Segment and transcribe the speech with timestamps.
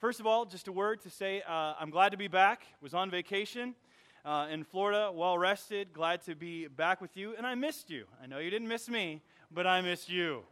[0.00, 2.62] First of all, just a word to say uh, I'm glad to be back.
[2.80, 3.74] Was on vacation
[4.24, 8.04] uh, in Florida, well rested, glad to be back with you, and I missed you.
[8.22, 10.44] I know you didn't miss me, but I missed you.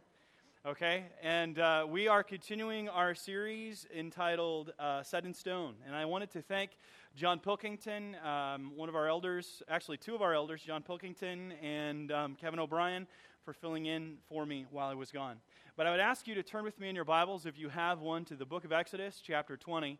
[0.65, 1.05] Okay?
[1.23, 5.75] And uh, we are continuing our series entitled uh, Set in Stone.
[5.85, 6.71] And I wanted to thank
[7.15, 12.11] John Pilkington, um, one of our elders, actually, two of our elders, John Pilkington and
[12.11, 13.07] um, Kevin O'Brien,
[13.45, 15.37] for filling in for me while I was gone.
[15.77, 17.99] But I would ask you to turn with me in your Bibles, if you have
[17.99, 19.99] one, to the book of Exodus, chapter 20.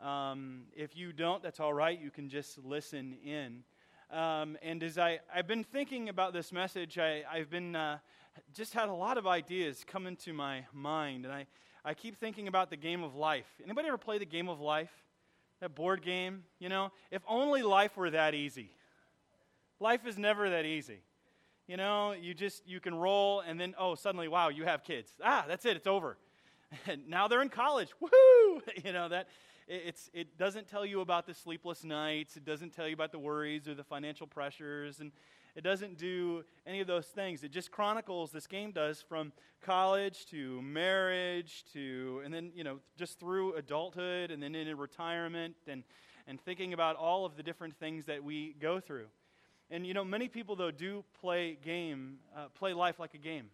[0.00, 2.00] Um, if you don't, that's all right.
[2.00, 3.62] You can just listen in.
[4.10, 7.98] Um, and as I, I've been thinking about this message, I, I've been uh,
[8.54, 11.26] just had a lot of ideas come into my mind.
[11.26, 11.46] And I,
[11.84, 13.60] I keep thinking about the game of life.
[13.62, 15.04] Anybody ever play the game of life?
[15.60, 16.44] That board game?
[16.58, 18.70] You know, if only life were that easy.
[19.78, 21.00] Life is never that easy.
[21.68, 25.12] You know, you just you can roll and then oh suddenly wow you have kids.
[25.22, 26.16] Ah that's it it's over,
[26.86, 27.90] and now they're in college.
[28.02, 28.62] Woohoo!
[28.84, 29.28] You know that
[29.68, 32.36] it's it doesn't tell you about the sleepless nights.
[32.38, 35.00] It doesn't tell you about the worries or the financial pressures.
[35.00, 35.12] And
[35.54, 37.44] it doesn't do any of those things.
[37.44, 42.78] It just chronicles this game does from college to marriage to and then you know
[42.96, 45.82] just through adulthood and then into retirement and
[46.26, 49.06] and thinking about all of the different things that we go through
[49.70, 53.50] and you know, many people though do play game, uh, play life like a game,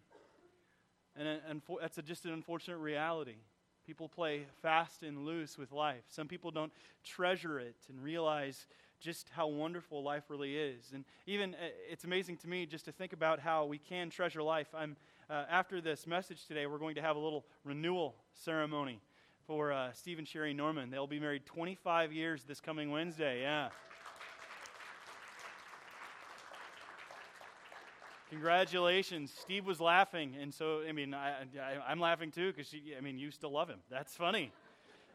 [1.15, 3.35] and, and that's a, just an unfortunate reality.
[3.85, 6.03] People play fast and loose with life.
[6.09, 6.71] Some people don't
[7.03, 8.65] treasure it and realize
[8.99, 10.91] just how wonderful life really is.
[10.93, 14.41] And even uh, it's amazing to me just to think about how we can treasure
[14.41, 14.67] life.
[14.73, 14.95] I'm
[15.29, 18.99] uh, after this message today, we're going to have a little renewal ceremony
[19.47, 20.89] for uh, Steve and Sherry Norman.
[20.89, 23.41] They'll be married 25 years this coming Wednesday.
[23.41, 23.69] Yeah.
[28.35, 29.33] Congratulations.
[29.39, 30.35] Steve was laughing.
[30.41, 31.45] And so, I mean, I,
[31.87, 33.79] am laughing too because, I mean, you still love him.
[33.89, 34.51] That's funny.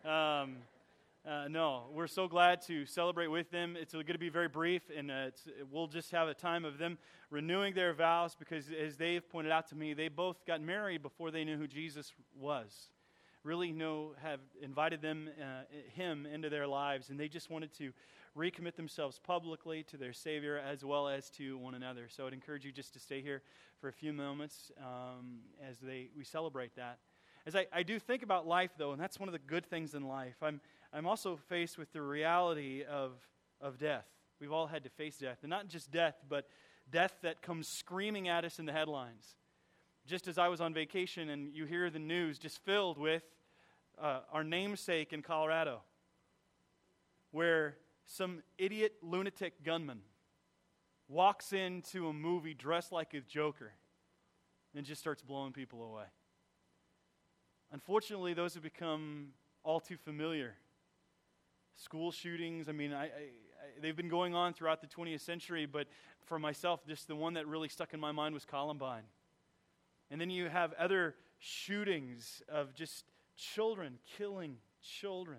[0.06, 0.56] Um,
[1.28, 3.76] uh, no, we're so glad to celebrate with them.
[3.78, 5.26] It's going to be very brief, and uh,
[5.70, 6.96] we'll just have a time of them
[7.28, 11.30] renewing their vows because, as they've pointed out to me, they both got married before
[11.30, 12.88] they knew who Jesus was.
[13.44, 17.92] Really know have invited them, uh, him into their lives, and they just wanted to
[18.36, 22.06] recommit themselves publicly to their Savior as well as to one another.
[22.08, 23.42] So I'd encourage you just to stay here
[23.80, 26.98] for a few moments um, as they, we celebrate that.
[27.46, 29.94] As I, I do think about life, though, and that's one of the good things
[29.94, 30.60] in life, I'm,
[30.92, 33.12] I'm also faced with the reality of,
[33.60, 34.06] of death.
[34.41, 35.38] We've all had to face death.
[35.42, 36.47] And not just death, but
[36.91, 39.36] death that comes screaming at us in the headlines.
[40.06, 43.22] Just as I was on vacation and you hear the news just filled with
[44.00, 45.80] uh, our namesake in Colorado,
[47.32, 47.76] where
[48.10, 50.00] some idiot lunatic gunman
[51.09, 53.72] walks into a movie dressed like a Joker
[54.75, 56.06] and just starts blowing people away.
[57.71, 59.28] Unfortunately, those have become
[59.62, 60.54] all too familiar.
[61.76, 63.10] School shootings, I mean, I, I, I,
[63.81, 65.87] they've been going on throughout the 20th century, but
[66.25, 69.04] for myself, just the one that really stuck in my mind was Columbine.
[70.10, 73.04] And then you have other shootings of just
[73.37, 75.38] children killing children.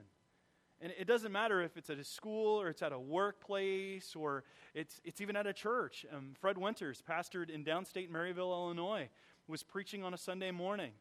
[0.82, 4.44] And it doesn't matter if it's at a school or it's at a workplace or
[4.74, 6.08] it's, it's even at a church.
[6.12, 9.10] Um, Fred Winters, pastored in downstate Maryville, Illinois,
[9.48, 10.92] was preaching on a Sunday morning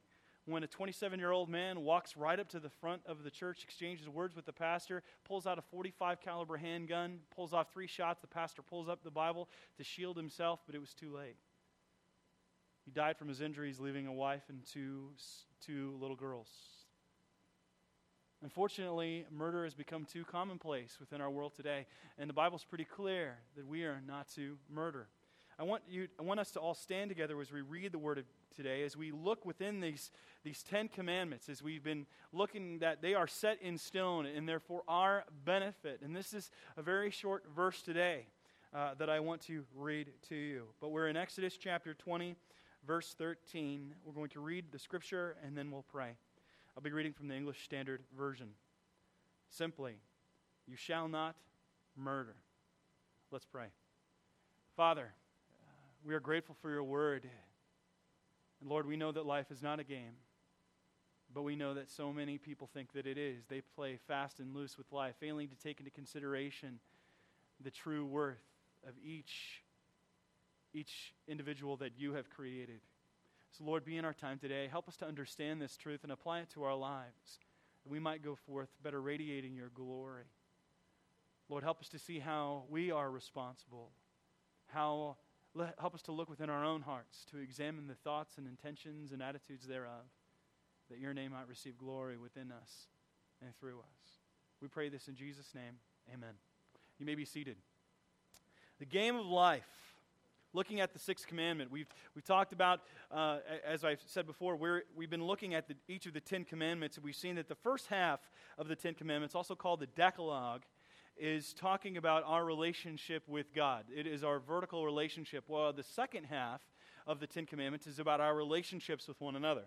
[0.44, 3.62] when a 27 year old man walks right up to the front of the church,
[3.64, 8.20] exchanges words with the pastor, pulls out a 45 caliber handgun, pulls off three shots.
[8.20, 9.48] The pastor pulls up the Bible
[9.78, 11.36] to shield himself, but it was too late.
[12.84, 15.10] He died from his injuries, leaving a wife and two,
[15.64, 16.48] two little girls.
[18.42, 21.86] Unfortunately, murder has become too commonplace within our world today,
[22.18, 25.08] and the Bible's pretty clear that we are not to murder.
[25.58, 28.16] I want, you, I want us to all stand together as we read the Word
[28.16, 28.24] of
[28.56, 30.10] today, as we look within these,
[30.42, 34.58] these Ten Commandments, as we've been looking that they are set in stone and they're
[34.58, 36.00] for our benefit.
[36.02, 38.24] And this is a very short verse today
[38.74, 40.64] uh, that I want to read to you.
[40.80, 42.36] But we're in Exodus chapter 20,
[42.86, 43.94] verse 13.
[44.02, 46.16] We're going to read the scripture and then we'll pray.
[46.80, 48.48] I'll be reading from the English Standard Version.
[49.50, 49.96] Simply,
[50.66, 51.37] you shall not
[51.94, 52.37] murder.
[53.31, 53.66] Let's pray.
[54.78, 55.12] Father,
[56.06, 57.28] we are grateful for your word.
[58.62, 60.14] And Lord, we know that life is not a game,
[61.34, 63.44] but we know that so many people think that it is.
[63.46, 66.81] They play fast and loose with life, failing to take into consideration
[67.62, 68.40] the true worth
[68.88, 69.62] of each,
[70.72, 72.81] each individual that you have created.
[73.50, 74.69] So, Lord, be in our time today.
[74.70, 77.38] Help us to understand this truth and apply it to our lives,
[77.85, 80.25] that we might go forth better radiating your glory.
[81.49, 83.91] Lord, help us to see how we are responsible,
[84.69, 85.17] how
[85.81, 89.20] help us to look within our own hearts, to examine the thoughts and intentions and
[89.20, 90.06] attitudes thereof,
[90.88, 92.87] that your name might receive glory within us.
[93.43, 94.19] and through us.
[94.61, 95.79] We pray this in Jesus' name.
[96.12, 96.35] Amen.
[96.99, 97.56] You may be seated.
[98.79, 99.89] The game of life.
[100.52, 101.87] Looking at the sixth commandment, we've,
[102.17, 102.81] we've talked about,
[103.12, 106.44] uh, as I've said before, we're, we've been looking at the, each of the Ten
[106.44, 108.19] Commandments, and we've seen that the first half
[108.58, 110.62] of the Ten Commandments, also called the Decalogue,
[111.17, 113.85] is talking about our relationship with God.
[113.94, 116.62] It is our vertical relationship, while the second half
[117.06, 119.67] of the Ten Commandments is about our relationships with one another.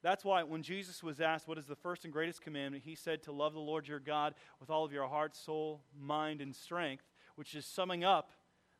[0.00, 2.84] That's why when Jesus was asked, What is the first and greatest commandment?
[2.86, 6.40] he said, To love the Lord your God with all of your heart, soul, mind,
[6.40, 7.04] and strength,
[7.34, 8.30] which is summing up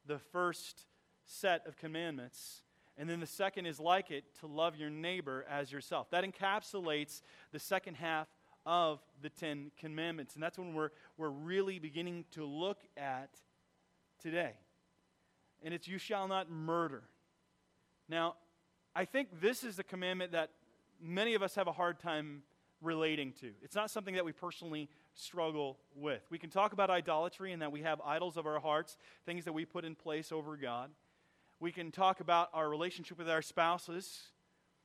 [0.06, 0.86] the first
[1.26, 2.62] set of commandments.
[2.96, 6.10] And then the second is like it, to love your neighbor as yourself.
[6.10, 7.22] That encapsulates
[7.52, 8.28] the second half
[8.66, 10.34] of the Ten Commandments.
[10.34, 13.30] And that's when we're, we're really beginning to look at
[14.20, 14.52] today.
[15.62, 17.04] And it's, You shall not murder.
[18.08, 18.34] Now,
[18.94, 20.50] I think this is the commandment that
[21.00, 22.42] many of us have a hard time
[22.82, 23.52] relating to.
[23.62, 26.22] It's not something that we personally struggle with.
[26.30, 28.96] We can talk about idolatry and that we have idols of our hearts,
[29.26, 30.90] things that we put in place over God.
[31.60, 34.18] We can talk about our relationship with our spouses.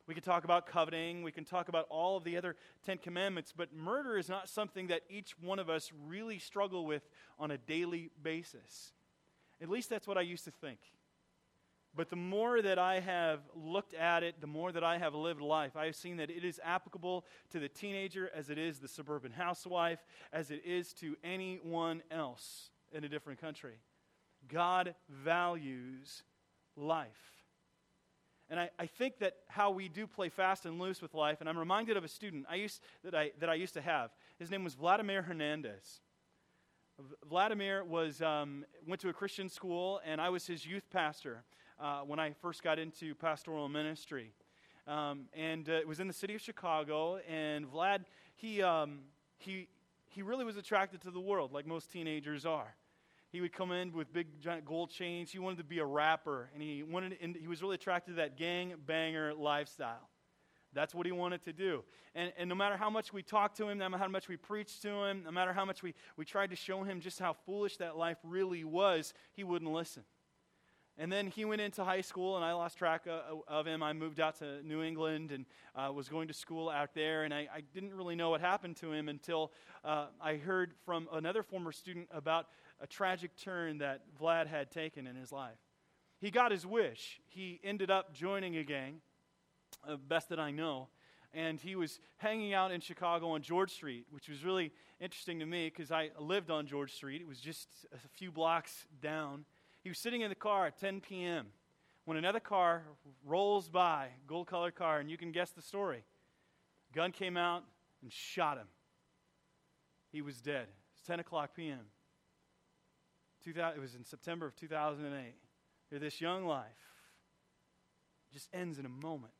[0.07, 1.23] We can talk about coveting.
[1.23, 3.53] We can talk about all of the other Ten Commandments.
[3.55, 7.57] But murder is not something that each one of us really struggle with on a
[7.57, 8.91] daily basis.
[9.61, 10.79] At least that's what I used to think.
[11.95, 15.39] But the more that I have looked at it, the more that I have lived
[15.39, 18.89] life, I have seen that it is applicable to the teenager as it is the
[18.89, 19.99] suburban housewife,
[20.33, 23.75] as it is to anyone else in a different country.
[24.49, 26.23] God values
[26.75, 27.35] life.
[28.49, 31.49] And I, I think that how we do play fast and loose with life, and
[31.49, 34.11] I'm reminded of a student I used, that, I, that I used to have.
[34.37, 36.01] His name was Vladimir Hernandez.
[37.27, 41.43] Vladimir was, um, went to a Christian school, and I was his youth pastor
[41.79, 44.31] uh, when I first got into pastoral ministry.
[44.87, 48.05] Um, and uh, it was in the city of Chicago, and Vlad,
[48.35, 48.99] he, um,
[49.39, 49.67] he,
[50.07, 52.75] he really was attracted to the world, like most teenagers are.
[53.35, 55.29] He would come in with big giant gold chains.
[55.29, 58.15] He wanted to be a rapper, and he, wanted, and he was really attracted to
[58.15, 60.07] that gang banger lifestyle.
[60.71, 61.83] That's what he wanted to do.
[62.15, 64.37] And, and no matter how much we talked to him, no matter how much we
[64.37, 67.33] preached to him, no matter how much we, we tried to show him just how
[67.45, 70.03] foolish that life really was, he wouldn't listen.
[70.97, 73.83] And then he went into high school, and I lost track of, of him.
[73.83, 75.45] I moved out to New England and
[75.75, 78.77] uh, was going to school out there, and I, I, didn't really know what happened
[78.77, 79.51] to him until
[79.83, 82.47] uh, I heard from another former student about
[82.81, 85.57] a tragic turn that Vlad had taken in his life.
[86.19, 87.19] He got his wish.
[87.27, 89.01] He ended up joining a gang,
[89.87, 90.87] uh, best that I know,
[91.33, 95.45] and he was hanging out in Chicago on George Street, which was really interesting to
[95.45, 97.21] me because I lived on George Street.
[97.21, 99.45] It was just a few blocks down.
[99.83, 101.47] He was sitting in the car at 10 p.m.
[102.05, 102.83] when another car
[103.25, 106.05] rolls by, gold colored car, and you can guess the story.
[106.93, 107.65] Gun came out
[108.01, 108.67] and shot him.
[110.11, 110.67] He was dead.
[110.93, 111.81] It's 10 o'clock p.m.
[113.45, 115.33] it was in September of 2008.
[115.89, 116.65] Here, this young life
[118.33, 119.33] just ends in a moment.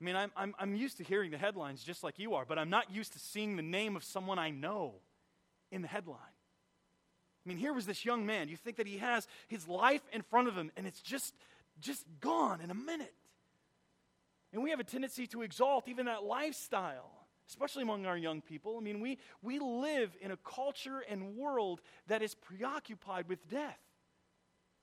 [0.00, 2.58] I mean, I'm, I'm, I'm used to hearing the headlines just like you are, but
[2.58, 4.94] I'm not used to seeing the name of someone I know
[5.70, 6.18] in the headline.
[7.44, 8.48] I mean, here was this young man.
[8.48, 11.34] You think that he has his life in front of him, and it's just,
[11.80, 13.14] just gone in a minute.
[14.52, 17.21] And we have a tendency to exalt even that lifestyle,
[17.52, 18.78] especially among our young people.
[18.78, 23.78] I mean, we, we live in a culture and world that is preoccupied with death.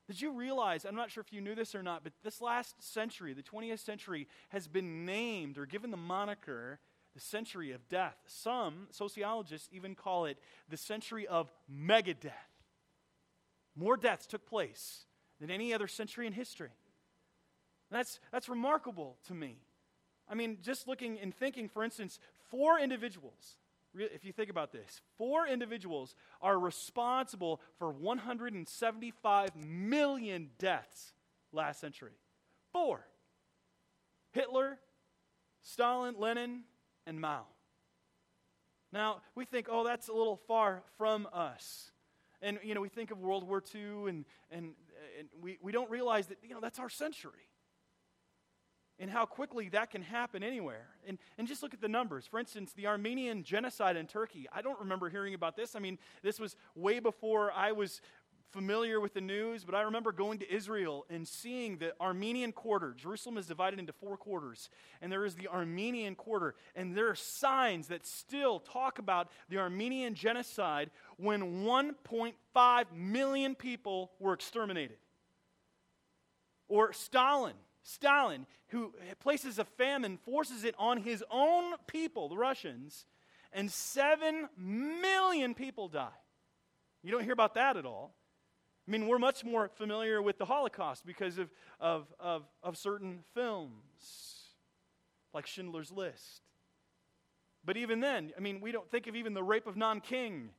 [0.07, 2.75] Did you realize, I'm not sure if you knew this or not, but this last
[2.81, 6.79] century, the 20th century, has been named or given the moniker
[7.15, 8.17] the century of death.
[8.27, 10.37] Some sociologists even call it
[10.69, 12.31] the century of megadeath.
[13.75, 15.05] More deaths took place
[15.41, 16.69] than any other century in history.
[17.89, 19.57] That's, that's remarkable to me.
[20.29, 22.19] I mean, just looking and thinking, for instance,
[22.49, 23.57] four individuals,
[23.95, 31.13] if you think about this, four individuals are responsible for 175 million deaths
[31.51, 32.13] last century.
[32.71, 33.05] Four
[34.31, 34.77] Hitler,
[35.61, 36.61] Stalin, Lenin,
[37.07, 37.45] and Mao.
[38.91, 41.91] Now, we think, oh, that's a little far from us.
[42.41, 44.73] And, you know, we think of World War II and, and,
[45.17, 47.48] and we, we don't realize that, you know, that's our century.
[48.99, 50.87] And how quickly that can happen anywhere.
[51.07, 52.27] And, and just look at the numbers.
[52.27, 54.47] For instance, the Armenian genocide in Turkey.
[54.51, 55.75] I don't remember hearing about this.
[55.75, 58.01] I mean, this was way before I was
[58.51, 62.93] familiar with the news, but I remember going to Israel and seeing the Armenian quarter.
[62.93, 64.69] Jerusalem is divided into four quarters,
[65.01, 66.55] and there is the Armenian quarter.
[66.75, 74.11] And there are signs that still talk about the Armenian genocide when 1.5 million people
[74.19, 74.97] were exterminated.
[76.67, 77.55] Or Stalin.
[77.83, 83.05] Stalin, who places a famine, forces it on his own people, the Russians,
[83.51, 86.09] and 7 million people die.
[87.03, 88.13] You don't hear about that at all.
[88.87, 93.19] I mean, we're much more familiar with the Holocaust because of, of, of, of certain
[93.33, 93.71] films,
[95.33, 96.41] like Schindler's List.
[97.63, 100.49] But even then, I mean, we don't think of even the rape of Nanking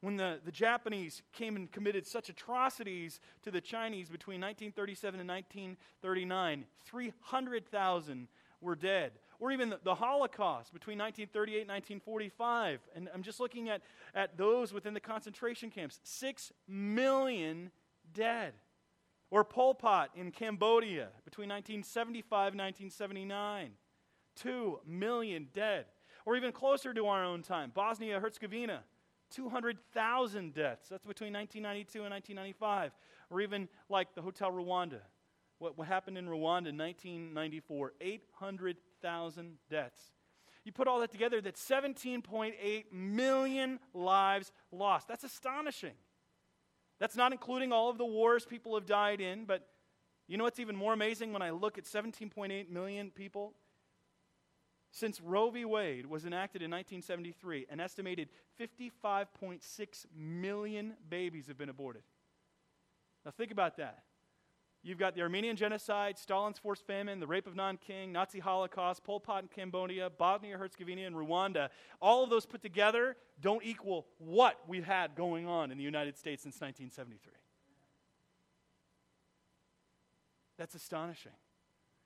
[0.00, 5.28] when the, the Japanese came and committed such atrocities to the Chinese between 1937 and
[5.28, 6.64] 1939.
[6.84, 8.28] 300,000
[8.60, 9.12] were dead.
[9.38, 12.80] Or even the, the, Holocaust between 1938 and 1945.
[12.94, 13.82] And I'm just looking at,
[14.14, 15.98] at those within the concentration camps.
[16.02, 17.70] Six million
[18.12, 18.52] dead.
[19.30, 23.70] Or Pol Pot in Cambodia between 1975 and 1979.
[24.36, 25.86] Two million dead.
[26.26, 28.82] Or even closer to our own time, Bosnia Herzegovina
[29.30, 30.88] 200,000 deaths.
[30.88, 32.92] That's between 1992 and 1995.
[33.30, 35.00] Or even like the Hotel Rwanda.
[35.58, 40.12] What, what happened in Rwanda in 1994 800,000 deaths.
[40.64, 45.08] You put all that together, that's 17.8 million lives lost.
[45.08, 45.94] That's astonishing.
[46.98, 49.66] That's not including all of the wars people have died in, but
[50.28, 53.54] you know what's even more amazing when I look at 17.8 million people?
[54.92, 55.64] Since Roe v.
[55.64, 58.28] Wade was enacted in 1973, an estimated
[58.60, 62.02] 55.6 million babies have been aborted.
[63.24, 64.02] Now, think about that.
[64.82, 69.20] You've got the Armenian genocide, Stalin's forced famine, the rape of Nanking, Nazi Holocaust, Pol
[69.20, 71.68] Pot in Cambodia, Bosnia Herzegovina, and Rwanda.
[72.00, 76.16] All of those put together don't equal what we've had going on in the United
[76.16, 77.32] States since 1973.
[80.56, 81.32] That's astonishing.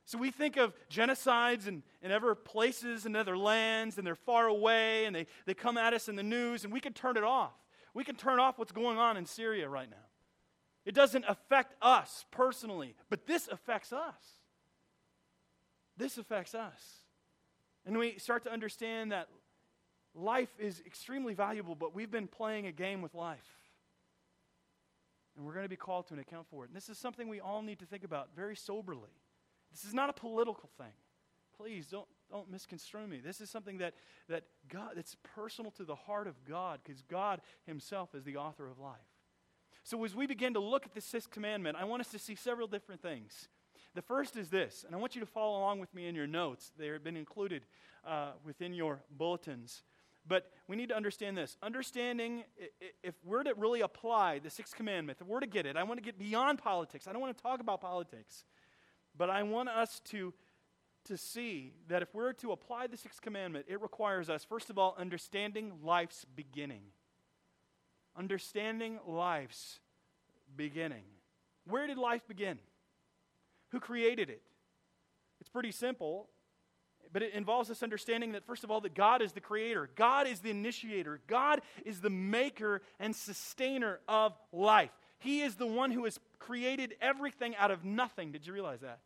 [0.07, 4.47] So we think of genocides and, and other places and other lands, and they're far
[4.47, 7.25] away, and they, they come at us in the news, and we can turn it
[7.25, 7.55] off.
[7.95, 9.97] We can turn off what's going on in Syria right now.
[10.85, 14.15] It doesn't affect us personally, but this affects us.
[15.97, 16.99] This affects us.
[17.87, 19.29] And we start to understand that
[20.15, 23.39] life is extremely valuable, but we've been playing a game with life.
[25.37, 26.69] And we're going to be called to an account for it.
[26.69, 29.11] And this is something we all need to think about very soberly.
[29.75, 30.93] This is not a political thing.
[31.57, 33.21] Please don't, don't misconstrue me.
[33.25, 33.95] This is something that,
[34.28, 38.69] that God, that's personal to the heart of God because God Himself is the author
[38.69, 38.99] of life.
[39.83, 42.37] So, as we begin to look at the sixth commandment, I want us to see
[42.37, 43.49] several different things.
[43.95, 46.26] The first is this, and I want you to follow along with me in your
[46.26, 46.73] notes.
[46.78, 47.66] They have been included
[48.07, 49.83] uh, within your bulletins.
[50.26, 51.59] But we need to understand this.
[51.62, 52.45] Understanding,
[53.02, 55.99] if we're to really apply the sixth commandment, if we're to get it, I want
[55.99, 57.07] to get beyond politics.
[57.07, 58.45] I don't want to talk about politics.
[59.16, 60.35] But I want us to,
[61.04, 64.78] to see that if we're to apply the sixth commandment, it requires us, first of
[64.78, 66.83] all, understanding life's beginning.
[68.16, 69.80] Understanding life's
[70.56, 71.04] beginning.
[71.66, 72.59] Where did life begin?
[73.71, 74.42] Who created it?
[75.40, 76.28] It's pretty simple,
[77.12, 80.26] but it involves this understanding that, first of all, that God is the creator, God
[80.26, 84.90] is the initiator, God is the maker and sustainer of life.
[85.18, 88.33] He is the one who has created everything out of nothing.
[88.33, 89.01] Did you realize that?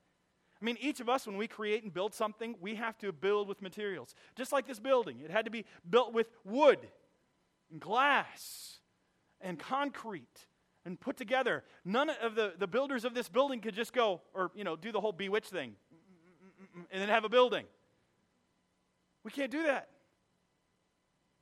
[0.61, 3.47] I mean, each of us, when we create and build something, we have to build
[3.47, 4.14] with materials.
[4.37, 6.80] Just like this building, it had to be built with wood
[7.71, 8.78] and glass
[9.40, 10.47] and concrete
[10.85, 11.62] and put together.
[11.85, 14.90] None of the, the builders of this building could just go or, you know, do
[14.90, 15.75] the whole bewitch thing
[16.90, 17.66] and then have a building.
[19.25, 19.88] We can't do that.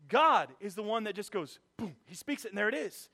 [0.09, 3.09] God is the one that just goes, boom, he speaks it, and there it is.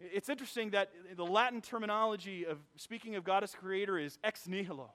[0.00, 4.90] It's interesting that the Latin terminology of speaking of God as creator is ex nihilo,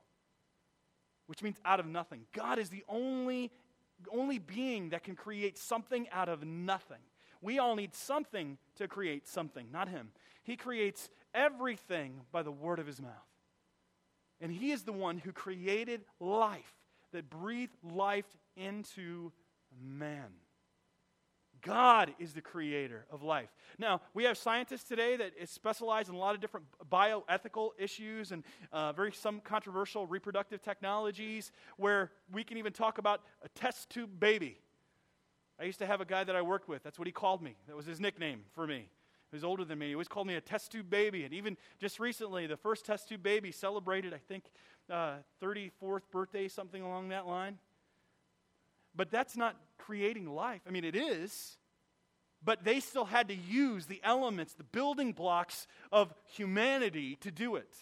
[1.28, 2.22] which means out of nothing.
[2.34, 3.52] God is the only,
[4.12, 7.02] only being that can create something out of nothing.
[7.42, 10.10] We all need something to create something, not Him.
[10.44, 13.12] He creates everything by the word of His mouth.
[14.42, 16.74] And He is the one who created life,
[17.12, 18.26] that breathed life
[18.58, 19.32] into
[19.82, 20.32] man.
[21.66, 23.50] God is the creator of life.
[23.80, 28.44] Now, we have scientists today that specialize in a lot of different bioethical issues and
[28.72, 34.20] uh, very some controversial reproductive technologies where we can even talk about a test tube
[34.20, 34.60] baby.
[35.60, 36.84] I used to have a guy that I worked with.
[36.84, 37.56] That's what he called me.
[37.68, 38.88] That was his nickname for me.
[39.32, 39.88] He was older than me.
[39.88, 41.24] He always called me a test tube baby.
[41.24, 44.44] And even just recently, the first test tube baby celebrated, I think,
[44.88, 47.58] uh, 34th birthday, something along that line.
[48.96, 50.62] But that's not creating life.
[50.68, 51.58] I mean, it is,
[52.44, 57.56] but they still had to use the elements, the building blocks of humanity to do
[57.56, 57.74] it.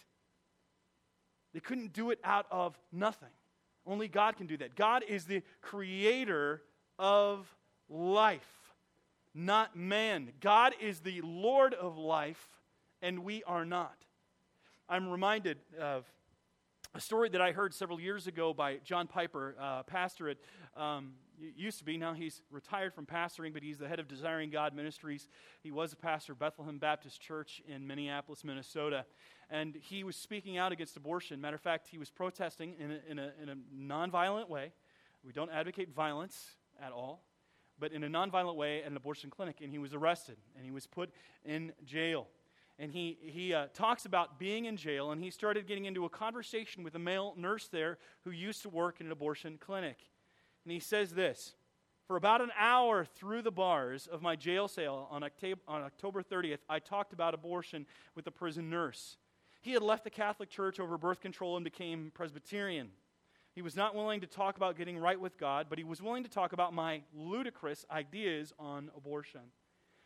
[1.54, 3.30] They couldn't do it out of nothing.
[3.86, 4.76] Only God can do that.
[4.76, 6.62] God is the creator
[6.98, 7.46] of
[7.90, 8.74] life,
[9.36, 10.32] not man.
[10.40, 12.48] God is the Lord of life,
[13.02, 13.96] and we are not.
[14.88, 16.06] I'm reminded of
[16.96, 20.38] a story that I heard several years ago by John Piper, uh, pastor at
[20.78, 21.14] um,
[21.56, 21.98] used to be.
[21.98, 25.28] Now he's retired from pastoring, but he's the head of Desiring God Ministries.
[25.64, 29.06] He was a pastor of Bethlehem Baptist Church in Minneapolis, Minnesota.
[29.50, 31.42] And he was speaking out against abortion.
[31.42, 34.72] Matter of fact, he was protesting in a, in a, in a nonviolent way.
[35.26, 37.24] We don't advocate violence at all,
[37.80, 39.62] but in a nonviolent way at an abortion clinic.
[39.62, 41.10] And he was arrested and he was put
[41.44, 42.28] in jail.
[42.80, 46.10] And he, he uh, talks about being in jail, and he started getting into a
[46.10, 49.98] conversation with a male nurse there who used to work in an abortion clinic.
[50.66, 51.54] And he says this
[52.08, 56.60] For about an hour through the bars of my jail cell on on October 30th,
[56.68, 59.18] I talked about abortion with a prison nurse.
[59.62, 62.90] He had left the Catholic Church over birth control and became Presbyterian.
[63.56, 66.24] He was not willing to talk about getting right with God, but he was willing
[66.24, 69.42] to talk about my ludicrous ideas on abortion.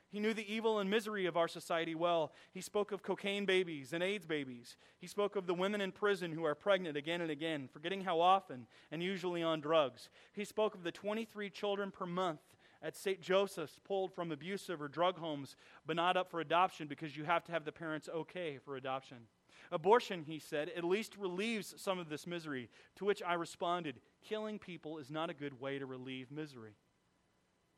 [0.09, 2.31] He knew the evil and misery of our society well.
[2.53, 4.77] He spoke of cocaine babies and AIDS babies.
[4.99, 8.21] He spoke of the women in prison who are pregnant again and again, forgetting how
[8.21, 10.09] often, and usually on drugs.
[10.33, 12.39] He spoke of the 23 children per month
[12.81, 13.21] at St.
[13.21, 17.43] Joseph's pulled from abusive or drug homes, but not up for adoption because you have
[17.45, 19.17] to have the parents okay for adoption.
[19.71, 22.69] Abortion, he said, at least relieves some of this misery.
[22.97, 26.75] To which I responded, killing people is not a good way to relieve misery.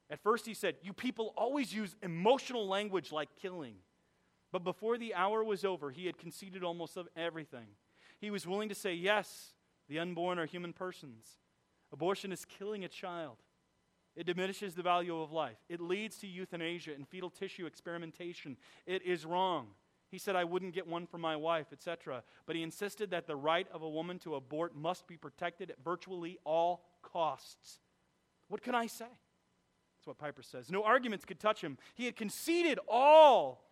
[0.10, 3.76] At first, he said, You people always use emotional language like killing.
[4.52, 7.68] But before the hour was over, he had conceded almost of everything.
[8.20, 9.54] He was willing to say, Yes,
[9.88, 11.38] the unborn are human persons.
[11.92, 13.38] Abortion is killing a child.
[14.16, 15.58] It diminishes the value of life.
[15.70, 18.58] It leads to euthanasia and fetal tissue experimentation.
[18.86, 19.68] It is wrong.
[20.10, 22.24] He said, I wouldn't get one for my wife, etc.
[22.48, 25.84] But he insisted that the right of a woman to abort must be protected at
[25.84, 27.80] virtually all costs.
[28.48, 29.06] What can I say?
[30.10, 30.72] What Piper says.
[30.72, 31.78] No arguments could touch him.
[31.94, 33.64] He had conceded all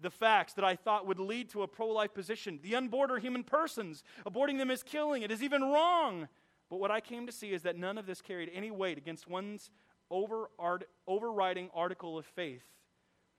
[0.00, 2.58] the facts that I thought would lead to a pro life position.
[2.62, 4.02] The unborn are human persons.
[4.26, 5.22] Aborting them is killing.
[5.22, 6.28] It is even wrong.
[6.70, 9.28] But what I came to see is that none of this carried any weight against
[9.28, 9.70] one's
[10.10, 12.64] over, art, overriding article of faith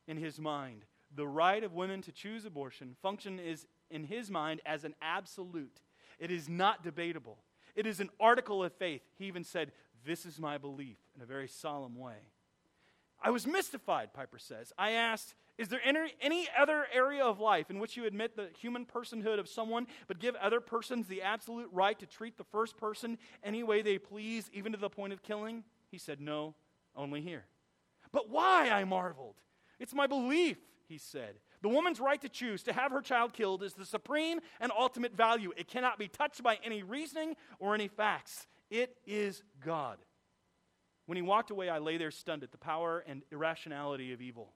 [0.08, 0.86] in his mind.
[1.16, 5.82] The right of women to choose abortion function is in his mind as an absolute.
[6.20, 7.40] It is not debatable.
[7.76, 9.02] It is an article of faith.
[9.18, 9.72] He even said,
[10.06, 12.18] This is my belief in a very solemn way.
[13.24, 14.74] I was mystified, Piper says.
[14.78, 18.50] I asked, Is there any, any other area of life in which you admit the
[18.60, 22.76] human personhood of someone, but give other persons the absolute right to treat the first
[22.78, 25.64] person any way they please, even to the point of killing?
[25.90, 26.54] He said, No,
[26.96, 27.46] only here.
[28.12, 28.70] But why?
[28.70, 29.36] I marveled.
[29.80, 30.58] It's my belief,
[30.88, 31.36] he said.
[31.62, 35.16] The woman's right to choose to have her child killed is the supreme and ultimate
[35.16, 35.54] value.
[35.56, 38.48] It cannot be touched by any reasoning or any facts.
[38.70, 39.98] It is God.
[41.06, 44.54] When he walked away, I lay there stunned at the power and irrationality of evil.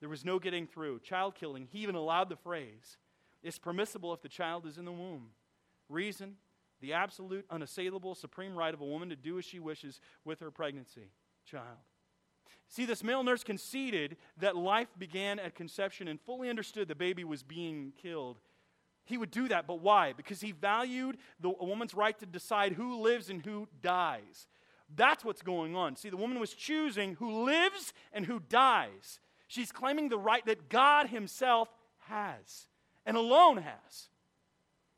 [0.00, 1.00] There was no getting through.
[1.00, 2.98] Child killing, he even allowed the phrase,
[3.42, 5.30] is permissible if the child is in the womb.
[5.88, 6.36] Reason,
[6.80, 10.50] the absolute, unassailable, supreme right of a woman to do as she wishes with her
[10.50, 11.10] pregnancy.
[11.44, 11.78] Child.
[12.68, 17.24] See, this male nurse conceded that life began at conception and fully understood the baby
[17.24, 18.38] was being killed.
[19.06, 20.12] He would do that, but why?
[20.12, 24.46] Because he valued the, a woman's right to decide who lives and who dies.
[24.94, 25.96] That's what's going on.
[25.96, 29.20] See, the woman was choosing who lives and who dies.
[29.46, 31.68] She's claiming the right that God Himself
[32.08, 32.66] has
[33.04, 34.08] and alone has.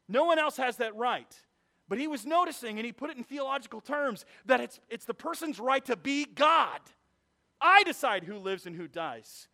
[0.08, 1.34] No one else has that right.
[1.88, 5.14] But he was noticing, and he put it in theological terms, that it's, it's the
[5.14, 6.80] person's right to be God.
[7.60, 9.48] I decide who lives and who dies.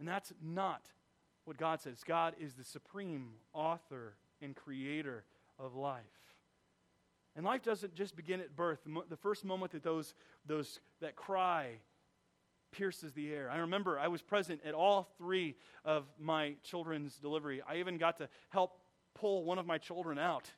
[0.00, 0.82] And that's not
[1.44, 2.02] what God says.
[2.04, 5.24] God is the supreme author and creator
[5.58, 6.29] of life.
[7.40, 8.80] And life doesn't just begin at birth.
[9.08, 10.12] The first moment that those,
[10.44, 11.78] those that cry
[12.70, 13.50] pierces the air.
[13.50, 17.62] I remember I was present at all three of my children's delivery.
[17.66, 18.72] I even got to help
[19.14, 20.50] pull one of my children out.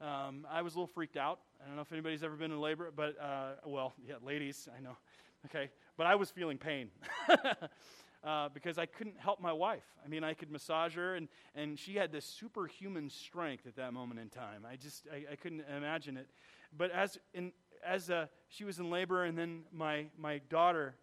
[0.00, 1.38] Um, I was a little freaked out.
[1.62, 4.80] I don't know if anybody's ever been in labor, but, uh, well, yeah, ladies, I
[4.82, 4.96] know.
[5.44, 5.70] Okay.
[5.96, 6.90] But I was feeling pain.
[8.26, 9.84] uh, because I couldn't help my wife.
[10.04, 13.92] I mean, I could massage her, and, and she had this superhuman strength at that
[13.92, 14.66] moment in time.
[14.68, 16.28] I just, I, I couldn't imagine it.
[16.76, 17.52] But as, in,
[17.86, 20.96] as uh, she was in labor, and then my, my daughter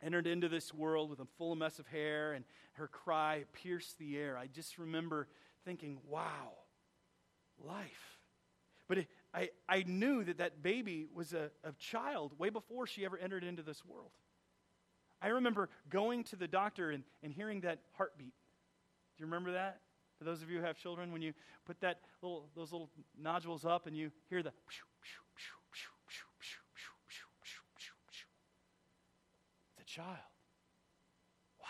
[0.00, 4.16] entered into this world with a full mess of hair, and her cry pierced the
[4.16, 5.26] air, I just remember
[5.64, 6.52] thinking, wow,
[7.58, 8.18] life.
[8.86, 13.04] But it, I, I knew that that baby was a, a child way before she
[13.04, 14.10] ever entered into this world.
[15.22, 18.34] I remember going to the doctor and, and hearing that heartbeat.
[19.16, 19.80] Do you remember that?
[20.18, 21.32] For those of you who have children, when you
[21.64, 24.52] put that little, those little nodules up and you hear the
[29.70, 30.08] it's a child.
[31.60, 31.66] Wow.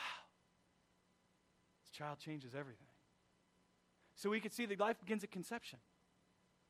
[1.83, 2.87] This child changes everything.
[4.15, 5.79] So we could see that life begins at conception.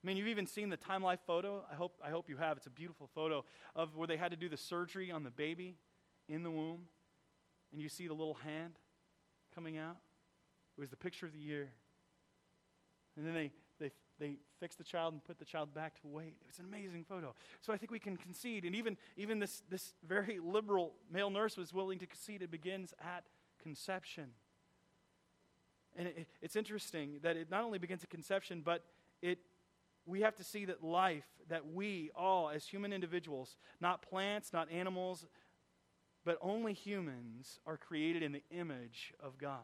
[0.03, 1.65] I mean, you've even seen the Time Life photo.
[1.71, 2.57] I hope, I hope you have.
[2.57, 3.45] It's a beautiful photo
[3.77, 5.77] of where they had to do the surgery on the baby
[6.29, 6.83] in the womb.
[7.73, 8.75] And you see the little hand
[9.55, 9.97] coming out.
[10.77, 11.71] It was the picture of the year.
[13.17, 16.35] And then they, they, they fixed the child and put the child back to wait.
[16.41, 17.35] It was an amazing photo.
[17.61, 18.65] So I think we can concede.
[18.65, 22.95] And even, even this, this very liberal male nurse was willing to concede it begins
[23.01, 23.25] at
[23.63, 24.29] conception.
[25.97, 28.85] And it, it's interesting that it not only begins at conception, but
[29.21, 29.39] it
[30.07, 34.71] we have to see that life, that we all, as human individuals, not plants, not
[34.71, 35.27] animals,
[36.25, 39.59] but only humans, are created in the image of God.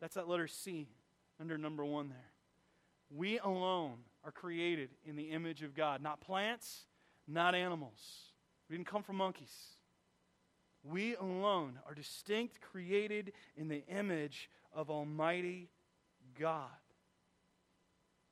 [0.00, 0.88] That's that letter C
[1.40, 2.32] under number one there.
[3.10, 6.86] We alone are created in the image of God, not plants,
[7.26, 8.00] not animals.
[8.68, 9.52] We didn't come from monkeys.
[10.82, 15.68] We alone are distinct, created in the image of Almighty
[16.38, 16.68] God.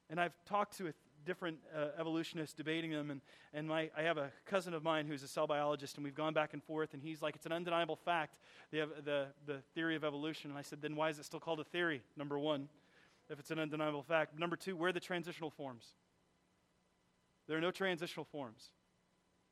[0.08, 0.86] And I've talked to
[1.24, 3.20] different uh, evolutionists debating them, and,
[3.52, 6.34] and my, I have a cousin of mine who's a cell biologist, and we've gone
[6.34, 8.36] back and forth, and he's like, it's an undeniable fact,
[8.70, 10.50] the, the, the theory of evolution.
[10.50, 12.68] And I said, then why is it still called a theory, number one,
[13.28, 14.38] if it's an undeniable fact?
[14.38, 15.84] Number two, where are the transitional forms?
[17.46, 18.70] There are no transitional forms.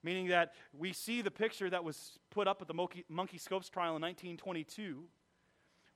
[0.02, 3.68] Meaning that we see the picture that was put up at the Monkey, Monkey Scopes
[3.68, 5.04] trial in 1922,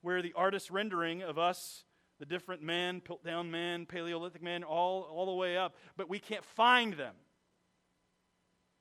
[0.02, 1.84] where the artist rendering of us
[2.20, 6.44] the different man, Piltdown man, Paleolithic man, all, all the way up, but we can't
[6.44, 7.14] find them.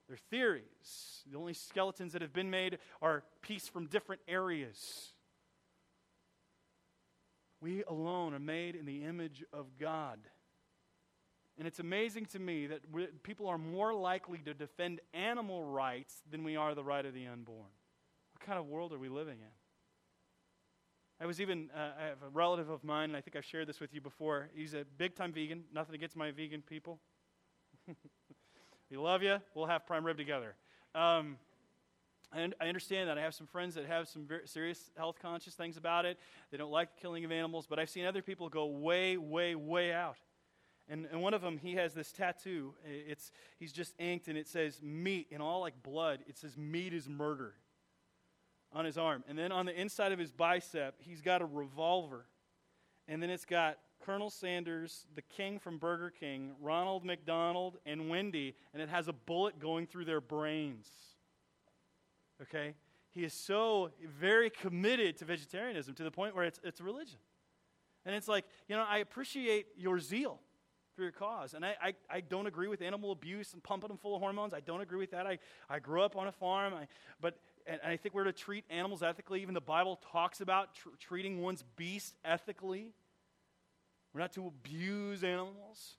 [0.07, 1.23] They're theories.
[1.31, 5.13] The only skeletons that have been made are pieced from different areas.
[7.61, 10.19] We alone are made in the image of God.
[11.57, 12.81] And it's amazing to me that
[13.23, 17.27] people are more likely to defend animal rights than we are the right of the
[17.27, 17.71] unborn.
[18.33, 19.58] What kind of world are we living in?
[21.21, 23.67] I was even, uh, I have a relative of mine, and I think I've shared
[23.67, 24.49] this with you before.
[24.55, 25.65] He's a big time vegan.
[25.73, 26.97] Nothing against my vegan people.
[28.89, 29.37] we love you.
[29.53, 30.55] We'll have prime rib together.
[30.95, 31.35] Um,
[32.31, 33.17] and I understand that.
[33.17, 36.17] I have some friends that have some very serious health conscious things about it.
[36.51, 39.55] They don't like the killing of animals, but I've seen other people go way, way,
[39.55, 40.15] way out.
[40.87, 42.75] And, and one of them, he has this tattoo.
[42.85, 46.21] It's, he's just inked, and it says meat, in all like blood.
[46.27, 47.55] It says meat is murder
[48.73, 49.23] on his arm.
[49.27, 52.25] And then on the inside of his bicep, he's got a revolver.
[53.07, 58.55] And then it's got Colonel Sanders, the king from Burger King, Ronald McDonald, and Wendy,
[58.73, 60.87] and it has a bullet going through their brains.
[62.41, 62.75] Okay?
[63.11, 67.19] He is so very committed to vegetarianism to the point where it's, it's religion.
[68.05, 70.39] And it's like, you know, I appreciate your zeal
[70.95, 71.53] for your cause.
[71.53, 74.53] And I, I, I, don't agree with animal abuse and pumping them full of hormones.
[74.53, 75.25] I don't agree with that.
[75.25, 76.73] I, I grew up on a farm.
[76.73, 76.87] I,
[77.21, 77.37] but
[77.69, 79.41] and I think we're to treat animals ethically.
[79.41, 82.93] Even the Bible talks about tr- treating one's beast ethically.
[84.13, 85.97] We're not to abuse animals.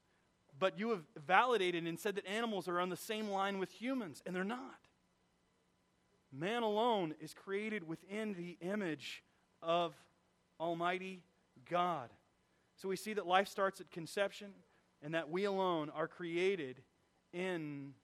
[0.58, 4.20] But you have validated and said that animals are on the same line with humans,
[4.26, 4.80] and they're not.
[6.32, 9.22] Man alone is created within the image
[9.62, 9.94] of
[10.58, 11.22] Almighty
[11.68, 12.10] God.
[12.76, 14.48] So we see that life starts at conception
[15.02, 16.82] and that we alone are created
[17.32, 17.94] in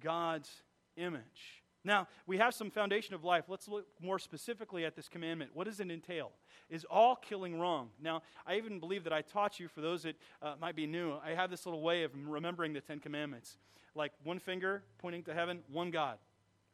[0.00, 0.50] God's
[0.96, 1.62] image.
[1.82, 3.44] Now, we have some foundation of life.
[3.48, 5.52] Let's look more specifically at this commandment.
[5.54, 6.32] What does it entail?
[6.68, 7.88] Is all killing wrong?
[8.02, 11.14] Now, I even believe that I taught you, for those that uh, might be new,
[11.24, 13.56] I have this little way of remembering the Ten Commandments.
[13.94, 16.18] Like one finger pointing to heaven, one God.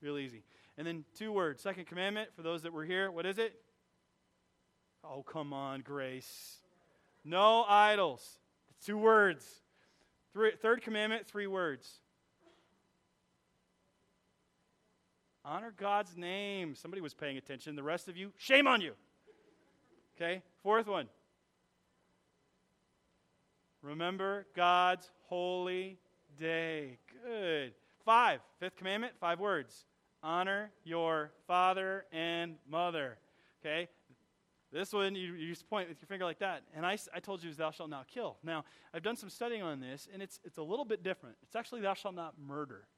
[0.02, 0.42] Real easy.
[0.76, 1.62] And then two words.
[1.62, 3.54] Second commandment, for those that were here, what is it?
[5.04, 6.58] Oh, come on, grace.
[7.24, 8.38] No idols.
[8.84, 9.62] Two words.
[10.32, 12.00] Three, third commandment, three words.
[15.48, 16.74] Honor God's name.
[16.74, 17.76] Somebody was paying attention.
[17.76, 18.94] The rest of you, shame on you.
[20.16, 20.42] Okay?
[20.62, 21.06] Fourth one.
[23.80, 25.98] Remember God's holy
[26.36, 26.98] day.
[27.24, 27.74] Good.
[28.04, 28.40] Five.
[28.58, 29.86] Fifth commandment, five words.
[30.20, 33.16] Honor your father and mother.
[33.64, 33.88] Okay?
[34.72, 36.64] This one, you, you just point with your finger like that.
[36.74, 38.36] And I, I told you, thou shalt not kill.
[38.42, 41.36] Now, I've done some studying on this, and it's, it's a little bit different.
[41.44, 42.88] It's actually, thou shalt not murder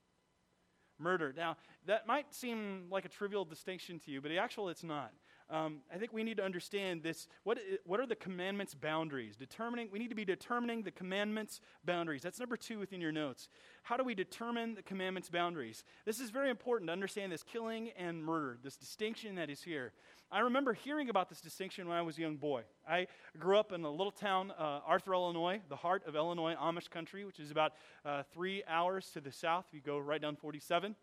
[0.99, 1.33] murder.
[1.37, 1.57] Now,
[1.87, 5.13] that might seem like a trivial distinction to you, but actually it's not.
[5.51, 7.27] Um, I think we need to understand this.
[7.45, 9.35] What, what are the commandments' boundaries?
[9.35, 12.21] Determining, we need to be determining the commandments' boundaries.
[12.21, 13.49] That's number two within your notes.
[13.83, 15.85] How do we determine the commandments' boundaries?
[16.05, 19.93] This is very important to understand this killing and murder, this distinction that is here.
[20.31, 22.63] I remember hearing about this distinction when I was a young boy.
[22.87, 23.07] I
[23.39, 27.25] grew up in a little town, uh, Arthur, Illinois, the heart of Illinois, Amish country,
[27.25, 27.73] which is about
[28.05, 29.65] uh, three hours to the south.
[29.69, 30.95] if You go right down 47.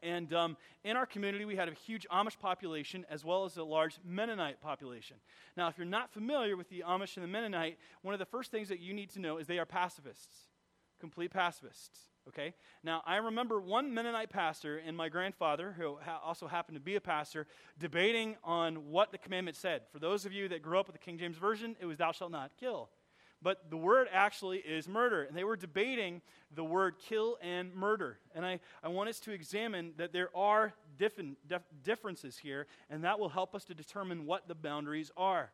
[0.00, 3.64] And um, in our community, we had a huge Amish population as well as a
[3.64, 5.16] large Mennonite population.
[5.56, 8.52] Now, if you're not familiar with the Amish and the Mennonite, one of the first
[8.52, 10.36] things that you need to know is they are pacifists,
[11.00, 11.98] complete pacifists.
[12.28, 12.54] Okay?
[12.82, 16.96] Now, I remember one Mennonite pastor and my grandfather, who ha- also happened to be
[16.96, 17.46] a pastor,
[17.78, 19.82] debating on what the commandment said.
[19.92, 22.12] For those of you that grew up with the King James Version, it was, Thou
[22.12, 22.90] shalt not kill
[23.42, 25.22] but the word actually is murder.
[25.22, 26.22] And they were debating
[26.54, 28.18] the word kill and murder.
[28.34, 33.04] And I, I want us to examine that there are different, dif- differences here, and
[33.04, 35.50] that will help us to determine what the boundaries are.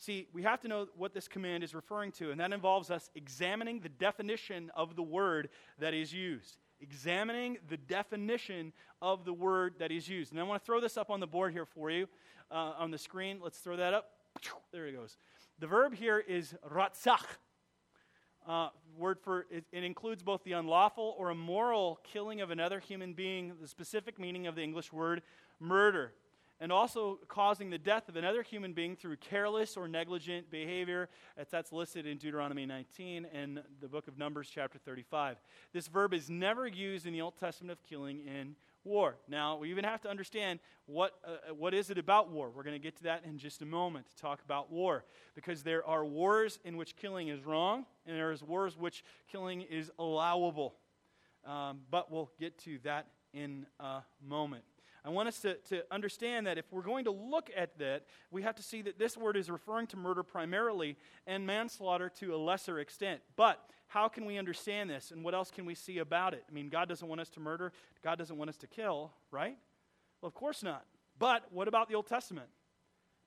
[0.00, 3.10] See, we have to know what this command is referring to, and that involves us
[3.14, 6.56] examining the definition of the word that is used.
[6.80, 10.32] Examining the definition of the word that is used.
[10.32, 12.08] And I want to throw this up on the board here for you
[12.50, 13.40] uh, on the screen.
[13.44, 14.06] Let's throw that up.
[14.72, 15.18] There it goes.
[15.58, 17.26] The verb here is ratzach.
[18.48, 23.12] Uh, word for it, it, includes both the unlawful or immoral killing of another human
[23.12, 25.20] being, the specific meaning of the English word
[25.60, 26.14] murder,
[26.60, 31.08] and also causing the death of another human being through careless or negligent behavior.
[31.50, 35.38] That's listed in Deuteronomy 19 and the book of Numbers, chapter 35.
[35.72, 39.16] This verb is never used in the Old Testament of killing in war.
[39.28, 42.50] Now, we even have to understand what, uh, what is it about war.
[42.50, 45.04] We're going to get to that in just a moment to talk about war.
[45.34, 49.62] Because there are wars in which killing is wrong, and there is wars which killing
[49.62, 50.74] is allowable.
[51.46, 54.64] Um, but we'll get to that in a moment.
[55.04, 58.42] I want us to, to understand that if we're going to look at that, we
[58.42, 62.38] have to see that this word is referring to murder primarily and manslaughter to a
[62.38, 63.20] lesser extent.
[63.36, 66.44] But how can we understand this and what else can we see about it?
[66.48, 67.72] I mean, God doesn't want us to murder,
[68.04, 69.56] God doesn't want us to kill, right?
[70.20, 70.84] Well, of course not.
[71.18, 72.48] But what about the Old Testament?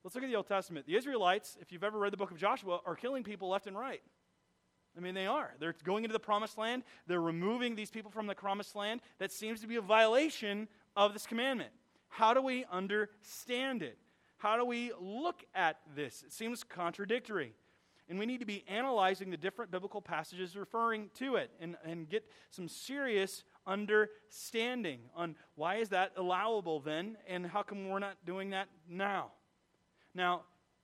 [0.02, 0.86] Let's look at the Old Testament.
[0.86, 3.76] The Israelites, if you've ever read the book of Joshua, are killing people left and
[3.76, 4.02] right.
[4.96, 5.54] I mean, they are.
[5.58, 6.84] They're going into the promised land.
[7.06, 9.00] They're removing these people from the promised land.
[9.18, 11.70] That seems to be a violation of this commandment.
[12.08, 13.98] How do we understand it?
[14.38, 16.22] How do we look at this?
[16.26, 17.54] It seems contradictory.
[18.08, 22.08] And we need to be analyzing the different biblical passages referring to it and, and
[22.08, 28.16] get some serious understanding on why is that allowable then and how come we're not
[28.26, 29.32] doing that now.
[30.14, 30.42] Now,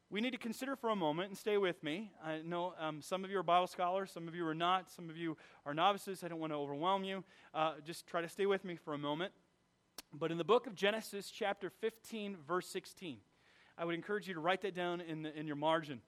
[0.08, 2.10] we need to consider for a moment and stay with me.
[2.24, 5.08] I know um, some of you are Bible scholars, some of you are not, some
[5.08, 6.24] of you are novices.
[6.24, 7.22] I don't want to overwhelm you.
[7.54, 9.32] Uh, just try to stay with me for a moment.
[10.12, 13.18] But in the book of Genesis, chapter 15, verse 16,
[13.78, 16.00] I would encourage you to write that down in, the, in your margin.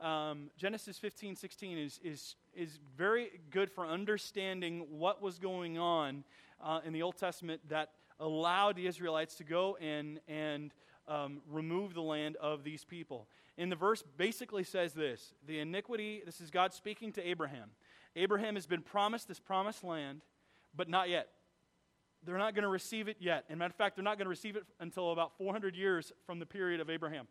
[0.00, 6.24] Um, Genesis 15, 16 is, is, is very good for understanding what was going on
[6.62, 10.72] uh, in the Old Testament that allowed the Israelites to go in and
[11.06, 13.28] um, remove the land of these people.
[13.58, 17.70] In the verse basically says this the iniquity, this is God speaking to Abraham.
[18.16, 20.22] Abraham has been promised this promised land,
[20.74, 21.28] but not yet.
[22.24, 23.44] They're not going to receive it yet.
[23.48, 26.38] And matter of fact, they're not going to receive it until about 400 years from
[26.38, 27.26] the period of Abraham.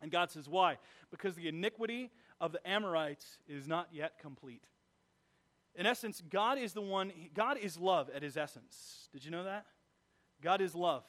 [0.00, 0.78] And God says, Why?
[1.10, 4.64] Because the iniquity of the Amorites is not yet complete.
[5.74, 9.08] In essence, God is the one, God is love at his essence.
[9.12, 9.66] Did you know that?
[10.42, 11.04] God is love.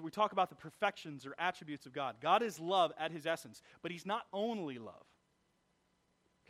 [0.00, 2.16] We talk about the perfections or attributes of God.
[2.20, 5.04] God is love at his essence, but he's not only love.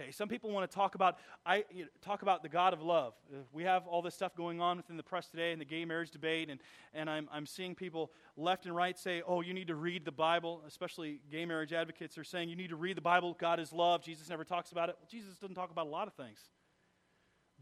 [0.00, 2.80] Okay, some people want to talk about I you know, talk about the God of
[2.80, 3.12] love.
[3.30, 5.84] Uh, we have all this stuff going on within the press today and the gay
[5.84, 6.58] marriage debate, and,
[6.94, 10.12] and I'm, I'm seeing people left and right say, oh, you need to read the
[10.12, 13.36] Bible, especially gay marriage advocates are saying you need to read the Bible.
[13.38, 14.02] God is love.
[14.02, 14.96] Jesus never talks about it.
[14.98, 16.48] Well, Jesus doesn't talk about a lot of things.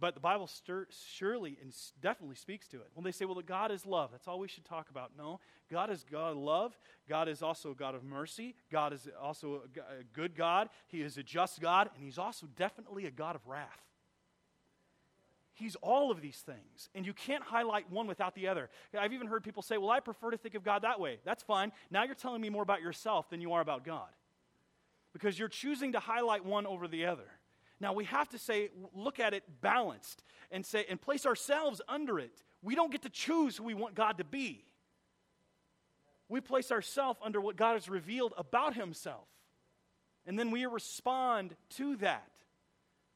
[0.01, 2.89] But the Bible stir, surely and definitely speaks to it.
[2.95, 5.13] When they say, well, God is love, that's all we should talk about.
[5.17, 6.79] No, God is God of love.
[7.09, 8.55] God is also a God of mercy.
[8.71, 10.69] God is also a good God.
[10.87, 13.83] He is a just God, and He's also definitely a God of wrath.
[15.53, 18.71] He's all of these things, and you can't highlight one without the other.
[18.97, 21.19] I've even heard people say, Well, I prefer to think of God that way.
[21.25, 21.73] That's fine.
[21.91, 24.09] Now you're telling me more about yourself than you are about God
[25.13, 27.27] because you're choosing to highlight one over the other.
[27.81, 32.19] Now we have to say, look at it balanced and say, and place ourselves under
[32.19, 32.43] it.
[32.63, 34.65] We don't get to choose who we want God to be.
[36.29, 39.29] We place ourselves under what God has revealed about Himself.
[40.27, 42.31] And then we respond to that.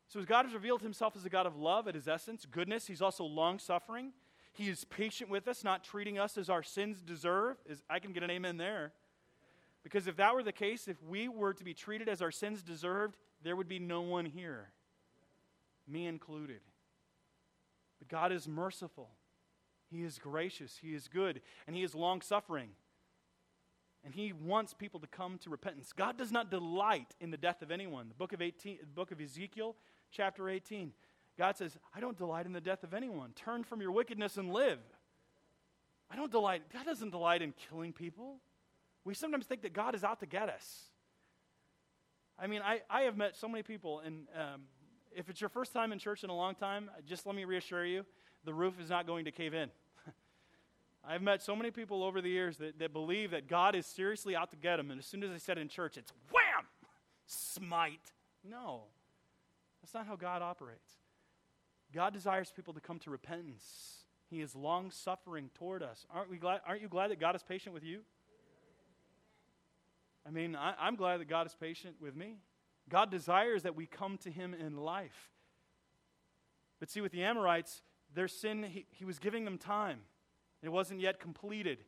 [0.09, 2.87] So, as God has revealed Himself as a God of love at His essence, goodness,
[2.87, 4.13] He's also long suffering.
[4.53, 7.57] He is patient with us, not treating us as our sins deserve.
[7.67, 8.93] Is I can get an amen there.
[9.83, 12.63] Because if that were the case, if we were to be treated as our sins
[12.63, 14.69] deserved, there would be no one here,
[15.89, 16.61] me included.
[17.99, 19.11] But God is merciful,
[19.91, 22.71] He is gracious, He is good, and He is long suffering.
[24.05, 25.93] And he wants people to come to repentance.
[25.93, 28.09] God does not delight in the death of anyone.
[28.09, 29.77] The book of 18, the book of Ezekiel,
[30.11, 30.93] chapter 18.
[31.39, 33.31] God says, I don't delight in the death of anyone.
[33.37, 34.81] Turn from your wickedness and live.
[36.11, 38.41] I don't delight, God doesn't delight in killing people.
[39.05, 40.91] We sometimes think that God is out to get us.
[42.39, 44.63] I mean, I, I have met so many people, and um,
[45.15, 47.85] if it's your first time in church in a long time, just let me reassure
[47.85, 48.05] you
[48.45, 49.71] the roof is not going to cave in.
[51.05, 54.35] I've met so many people over the years that, that believe that God is seriously
[54.35, 56.67] out to get them, and as soon as they said in church, it's wham!
[57.27, 58.13] Smite.
[58.49, 58.83] No,
[59.81, 60.91] that's not how God operates.
[61.95, 64.05] God desires people to come to repentance.
[64.29, 66.07] He is long suffering toward us.
[66.11, 68.01] Aren't, we glad, aren't you glad that God is patient with you?
[70.27, 72.37] I mean, I, I'm glad that God is patient with me.
[72.89, 75.31] God desires that we come to Him in life.
[76.81, 77.83] But see, with the Amorites,
[78.15, 80.01] their sin, He, he was giving them time.
[80.63, 81.79] It wasn't yet completed.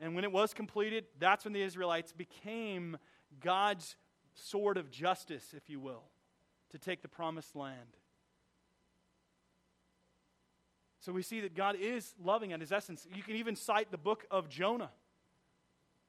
[0.00, 2.98] And when it was completed, that's when the Israelites became
[3.40, 3.96] God's
[4.34, 6.04] sword of justice, if you will,
[6.70, 7.96] to take the promised land.
[11.00, 13.06] So we see that God is loving at his essence.
[13.14, 14.90] You can even cite the book of Jonah.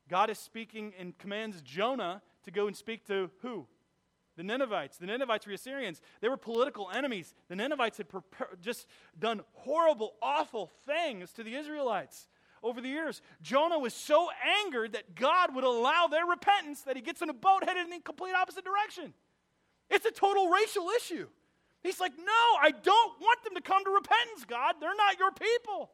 [0.10, 3.68] God is speaking and commands Jonah to go and speak to who?
[4.36, 4.98] The Ninevites.
[4.98, 6.02] The Ninevites were Assyrians.
[6.22, 7.34] They were political enemies.
[7.50, 8.08] The Ninevites had
[8.62, 12.28] just done horrible, awful things to the Israelites
[12.64, 13.22] over the years.
[13.42, 14.30] Jonah was so
[14.66, 17.90] angered that God would allow their repentance that he gets in a boat headed in
[17.90, 19.14] the complete opposite direction.
[19.90, 21.28] It's a total racial issue.
[21.82, 24.76] He's like, No, I don't want them to come to repentance, God.
[24.80, 25.92] They're not your people.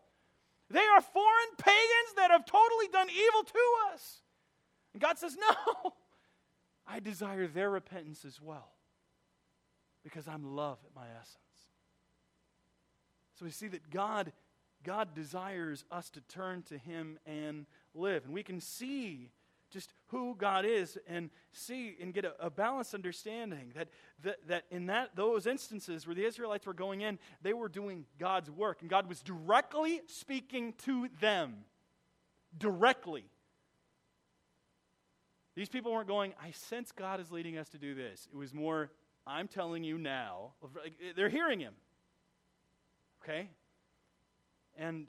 [0.69, 4.21] They are foreign pagans that have totally done evil to us.
[4.93, 5.93] And God says, No,
[6.88, 8.71] I desire their repentance as well
[10.04, 11.39] because I'm love at my essence.
[13.38, 14.32] So we see that God,
[14.84, 18.25] God desires us to turn to Him and live.
[18.25, 19.32] And we can see
[19.76, 23.90] just who God is and see and get a, a, balanced understanding that,
[24.24, 28.06] that, that in that, those instances where the Israelites were going in, they were doing
[28.18, 31.66] God's work, and God was directly speaking to them.
[32.58, 33.26] Directly.
[35.56, 38.30] These people weren't going, I sense God is leading us to do this.
[38.32, 38.92] It was more,
[39.28, 40.54] I'm telling you now.
[41.18, 41.74] They're hearing him.
[43.22, 43.50] Okay?
[44.78, 45.08] And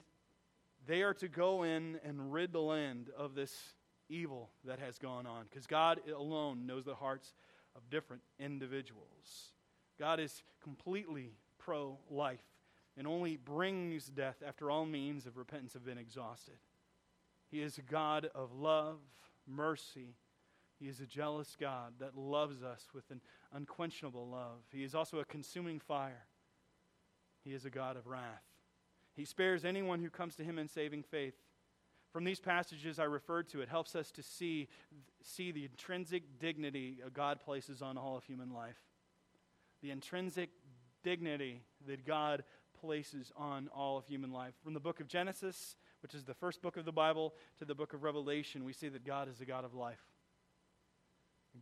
[0.88, 3.75] they are to go in and rid the land of this
[4.08, 7.34] evil that has gone on because God alone knows the hearts
[7.74, 9.52] of different individuals.
[9.98, 12.44] God is completely pro life
[12.96, 16.56] and only brings death after all means of repentance have been exhausted.
[17.50, 18.98] He is a God of love,
[19.46, 20.16] mercy.
[20.78, 23.20] He is a jealous God that loves us with an
[23.52, 24.60] unquenchable love.
[24.72, 26.26] He is also a consuming fire.
[27.44, 28.42] He is a God of wrath.
[29.14, 31.34] He spares anyone who comes to him in saving faith.
[32.16, 34.68] From these passages I referred to, it helps us to see,
[35.22, 38.78] see the intrinsic dignity God places on all of human life.
[39.82, 40.48] The intrinsic
[41.04, 42.44] dignity that God
[42.80, 44.54] places on all of human life.
[44.64, 47.74] From the book of Genesis, which is the first book of the Bible, to the
[47.74, 50.00] book of Revelation, we see that God is a God of life.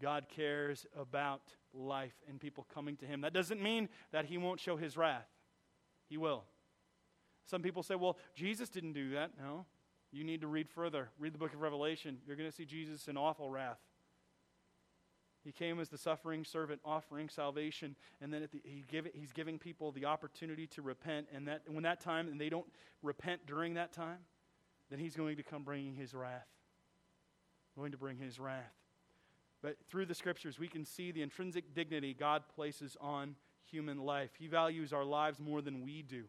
[0.00, 3.22] God cares about life and people coming to Him.
[3.22, 5.26] That doesn't mean that He won't show His wrath,
[6.08, 6.44] He will.
[7.44, 9.32] Some people say, well, Jesus didn't do that.
[9.36, 9.66] No.
[10.14, 11.08] You need to read further.
[11.18, 12.18] Read the book of Revelation.
[12.24, 13.80] You're going to see Jesus in awful wrath.
[15.42, 19.58] He came as the suffering servant offering salvation, and then the, he give he's giving
[19.58, 21.26] people the opportunity to repent.
[21.34, 22.66] And that, when that time, and they don't
[23.02, 24.18] repent during that time,
[24.88, 26.46] then he's going to come bringing his wrath.
[27.76, 28.72] Going to bring his wrath.
[29.62, 33.34] But through the scriptures, we can see the intrinsic dignity God places on
[33.66, 34.30] human life.
[34.38, 36.24] He values our lives more than we do.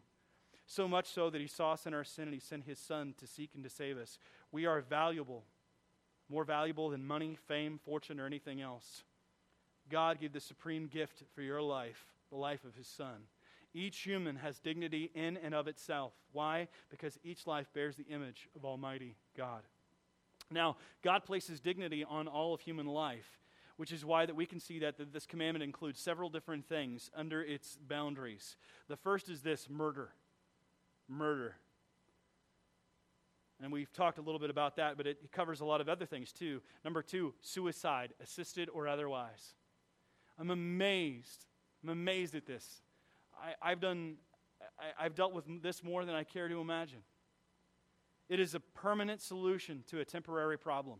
[0.66, 3.14] So much so that he saw us in our sin and he sent his son
[3.18, 4.18] to seek and to save us.
[4.50, 5.44] We are valuable,
[6.28, 9.04] more valuable than money, fame, fortune, or anything else.
[9.88, 13.28] God gave the supreme gift for your life, the life of his son.
[13.72, 16.12] Each human has dignity in and of itself.
[16.32, 16.68] Why?
[16.90, 19.62] Because each life bears the image of Almighty God.
[20.50, 23.38] Now, God places dignity on all of human life,
[23.76, 27.10] which is why that we can see that that this commandment includes several different things
[27.14, 28.56] under its boundaries.
[28.88, 30.10] The first is this murder
[31.08, 31.56] murder.
[33.62, 36.04] And we've talked a little bit about that, but it covers a lot of other
[36.04, 36.60] things too.
[36.84, 39.54] Number two, suicide, assisted or otherwise.
[40.38, 41.46] I'm amazed.
[41.82, 42.82] I'm amazed at this.
[43.62, 44.16] I, have done,
[44.78, 47.00] I, I've dealt with this more than I care to imagine.
[48.28, 50.98] It is a permanent solution to a temporary problem.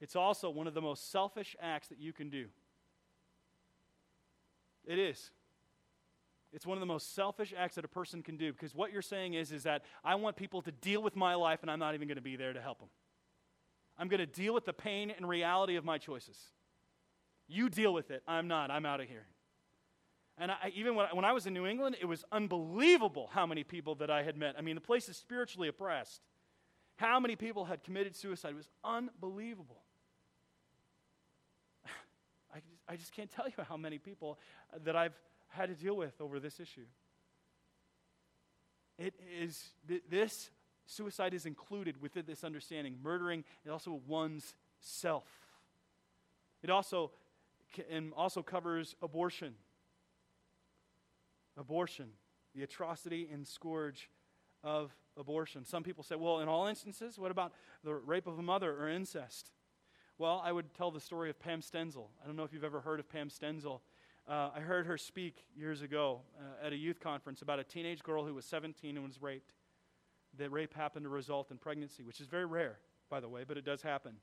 [0.00, 2.46] It's also one of the most selfish acts that you can do.
[4.84, 5.30] It is.
[6.54, 9.02] It's one of the most selfish acts that a person can do because what you're
[9.02, 11.94] saying is, is that I want people to deal with my life and I'm not
[11.94, 12.88] even going to be there to help them.
[13.98, 16.38] I'm going to deal with the pain and reality of my choices.
[17.48, 18.22] You deal with it.
[18.28, 18.70] I'm not.
[18.70, 19.26] I'm out of here.
[20.38, 23.64] And I, even when, when I was in New England, it was unbelievable how many
[23.64, 24.54] people that I had met.
[24.56, 26.22] I mean, the place is spiritually oppressed.
[26.96, 28.50] How many people had committed suicide?
[28.50, 29.82] It was unbelievable.
[32.54, 34.38] I just, I just can't tell you how many people
[34.84, 35.14] that I've
[35.54, 36.86] had to deal with over this issue.
[38.98, 39.72] It is,
[40.08, 40.50] this
[40.86, 42.96] suicide is included within this understanding.
[43.02, 45.24] Murdering is also one's self.
[46.62, 47.10] It also,
[47.90, 49.54] and also covers abortion.
[51.56, 52.10] Abortion,
[52.54, 54.10] the atrocity and scourge
[54.62, 55.64] of abortion.
[55.64, 57.52] Some people say, well, in all instances, what about
[57.84, 59.50] the rape of a mother or incest?
[60.18, 62.06] Well, I would tell the story of Pam Stenzel.
[62.22, 63.80] I don't know if you've ever heard of Pam Stenzel.
[64.26, 68.02] Uh, I heard her speak years ago uh, at a youth conference about a teenage
[68.02, 69.52] girl who was 17 and was raped.
[70.38, 72.78] That rape happened to result in pregnancy, which is very rare,
[73.10, 74.14] by the way, but it does happen.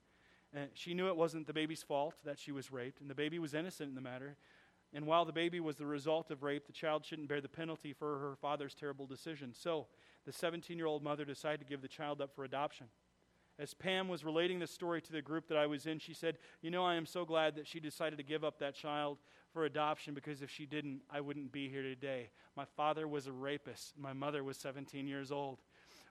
[0.54, 3.38] And she knew it wasn't the baby's fault that she was raped, and the baby
[3.38, 4.38] was innocent in the matter.
[4.92, 7.94] And while the baby was the result of rape, the child shouldn't bear the penalty
[7.94, 9.54] for her father's terrible decision.
[9.54, 9.86] So
[10.26, 12.88] the 17 year old mother decided to give the child up for adoption.
[13.60, 16.38] As Pam was relating this story to the group that I was in, she said,
[16.62, 19.18] You know, I am so glad that she decided to give up that child
[19.54, 22.30] for adoption because if she didn't, I wouldn't be here today.
[22.56, 25.60] My father was a rapist, my mother was 17 years old.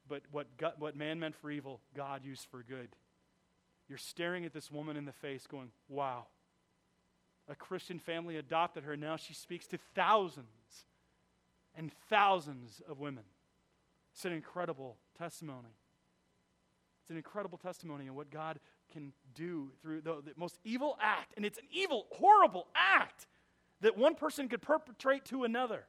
[0.08, 2.88] But what, God, what man meant for evil, God used for good.
[3.88, 6.26] You're staring at this woman in the face, going, Wow.
[7.48, 8.96] A Christian family adopted her.
[8.96, 10.84] Now she speaks to thousands
[11.74, 13.24] and thousands of women.
[14.14, 15.74] It's an incredible testimony.
[17.10, 18.60] It's an incredible testimony of what God
[18.92, 21.34] can do through the, the, most evil act.
[21.36, 23.26] And it's an evil, horrible act
[23.80, 25.86] that one person could perpetrate to another.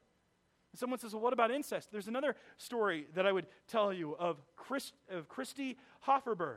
[0.73, 1.91] Someone says, Well, what about incest?
[1.91, 6.55] There's another story that I would tell you of, Chris, of Christy Hofferber,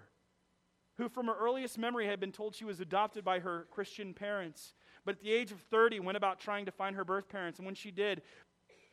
[0.96, 4.72] who from her earliest memory had been told she was adopted by her Christian parents.
[5.04, 7.58] But at the age of 30, went about trying to find her birth parents.
[7.58, 8.22] And when she did,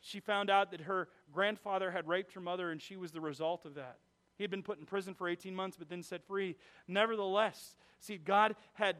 [0.02, 3.64] she found out that her grandfather had raped her mother, and she was the result
[3.64, 3.96] of that.
[4.36, 6.56] He had been put in prison for 18 months, but then set free.
[6.88, 8.96] Nevertheless, see, God had,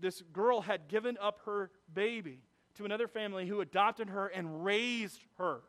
[0.00, 2.42] this girl had given up her baby
[2.76, 5.60] to another family who adopted her and raised her.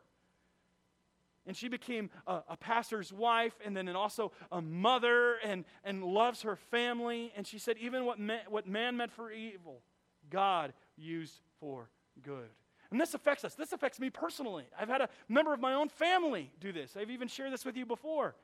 [1.46, 6.42] And she became a, a, pastor's wife and then also a mother and, and loves
[6.42, 7.32] her family.
[7.34, 9.80] And she said, even what what man meant for evil,
[10.28, 11.88] God used for
[12.22, 12.50] good.
[12.90, 13.54] And this affects us.
[13.54, 14.64] This affects me personally.
[14.78, 16.96] I've had a member of my own family do this.
[16.96, 18.34] I've even shared this with you before,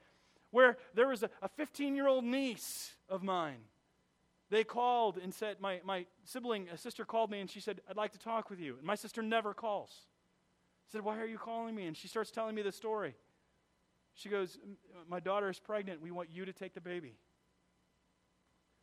[0.51, 3.59] where there was a 15 year old niece of mine.
[4.49, 7.97] They called and said, my, my sibling, a sister called me and she said, I'd
[7.97, 8.77] like to talk with you.
[8.79, 9.91] And my sister never calls.
[10.89, 11.87] I said, Why are you calling me?
[11.87, 13.17] And she starts telling me the story.
[14.15, 16.01] She goes, uh, My daughter is pregnant.
[16.01, 17.17] We want you to take the baby.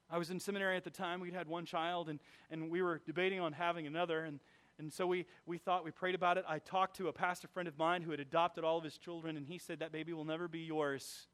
[0.10, 1.22] I was in seminary at the time.
[1.22, 2.20] We'd had one child, and,
[2.52, 4.26] and we were debating on having another.
[4.26, 4.40] And
[4.80, 6.46] and so we, we thought, we prayed about it.
[6.48, 9.38] I talked to a pastor friend of mine who had adopted all of his children,
[9.38, 11.28] and he said, That baby will never be yours.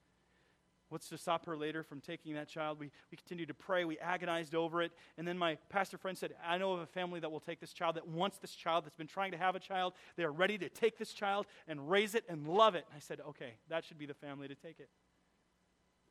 [0.90, 2.80] What's to stop her later from taking that child?
[2.80, 3.86] We, we continued to pray.
[3.86, 4.92] We agonized over it.
[5.18, 7.74] And then my pastor friend said, I know of a family that will take this
[7.74, 9.94] child, that wants this child, that's been trying to have a child.
[10.16, 12.86] They are ready to take this child and raise it and love it.
[12.90, 14.90] And I said, Okay, that should be the family to take it.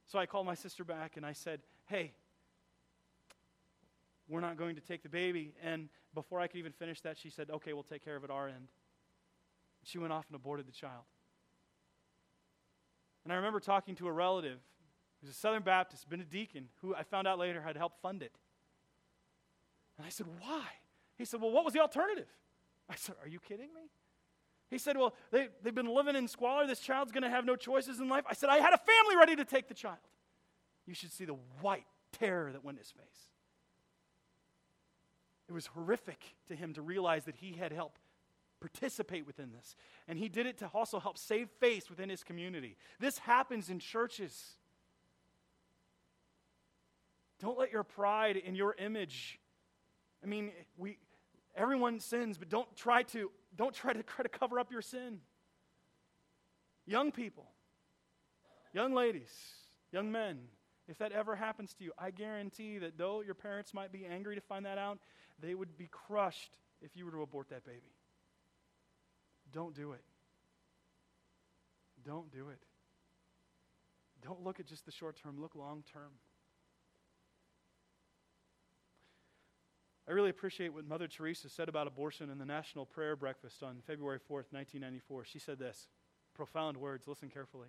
[0.07, 2.13] So I called my sister back and I said, Hey,
[4.29, 5.55] we're not going to take the baby.
[5.63, 8.31] And before I could even finish that, she said, Okay, we'll take care of it
[8.31, 8.69] our end.
[9.83, 11.03] She went off and aborted the child.
[13.25, 14.59] And I remember talking to a relative
[15.21, 18.23] who's a Southern Baptist, been a deacon, who I found out later had helped fund
[18.23, 18.33] it.
[19.97, 20.65] And I said, Why?
[21.17, 22.29] He said, Well, what was the alternative?
[22.89, 23.91] I said, Are you kidding me?
[24.71, 26.67] He said, Well, they, they've been living in squalor.
[26.67, 28.25] This child's going to have no choices in life.
[28.29, 29.99] I said, I had a family ready to take the child.
[30.87, 33.29] You should see the white terror that went in his face.
[35.49, 38.01] It was horrific to him to realize that he had helped
[38.61, 39.77] participate within this.
[40.07, 42.77] And he did it to also help save face within his community.
[42.99, 44.57] This happens in churches.
[47.41, 49.39] Don't let your pride in your image.
[50.23, 50.99] I mean, we
[51.57, 55.21] everyone sins, but don't try to don't try to try to cover up your sin.
[56.87, 57.47] Young people,
[58.73, 59.31] young ladies,
[59.93, 60.39] young men,
[60.89, 64.35] if that ever happens to you, I guarantee that though your parents might be angry
[64.37, 64.99] to find that out,
[65.39, 67.93] they would be crushed if you were to abort that baby.
[69.53, 70.03] Don't do it.
[72.05, 72.59] Don't do it.
[74.23, 76.13] Don't look at just the short term, look long term.
[80.09, 83.83] I really appreciate what Mother Teresa said about abortion in the National Prayer Breakfast on
[83.87, 85.25] February 4th, 1994.
[85.27, 85.87] She said this
[86.35, 87.69] profound words, listen carefully.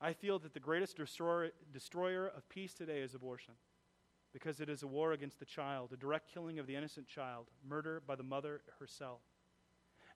[0.00, 3.54] I feel that the greatest destroyer, destroyer of peace today is abortion
[4.32, 7.46] because it is a war against the child, a direct killing of the innocent child,
[7.66, 9.20] murder by the mother herself.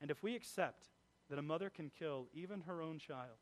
[0.00, 0.88] And if we accept
[1.28, 3.38] that a mother can kill even her own child,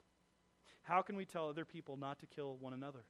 [0.86, 3.04] How can we tell other people not to kill one another?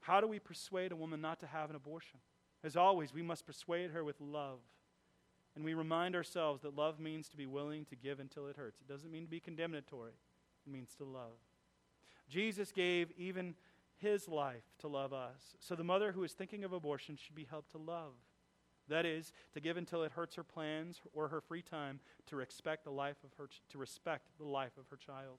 [0.00, 2.18] How do we persuade a woman not to have an abortion?
[2.64, 4.58] As always, we must persuade her with love.
[5.54, 8.80] And we remind ourselves that love means to be willing to give until it hurts.
[8.80, 10.14] It doesn't mean to be condemnatory,
[10.66, 11.38] it means to love.
[12.28, 13.54] Jesus gave even
[13.96, 15.54] his life to love us.
[15.60, 18.14] So the mother who is thinking of abortion should be helped to love.
[18.88, 22.84] That is, to give until it hurts her plans or her free time to respect
[22.84, 25.38] the life of her to respect the life of her child.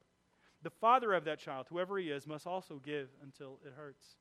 [0.63, 4.15] The father of that child, whoever he is, must also give until it hurts.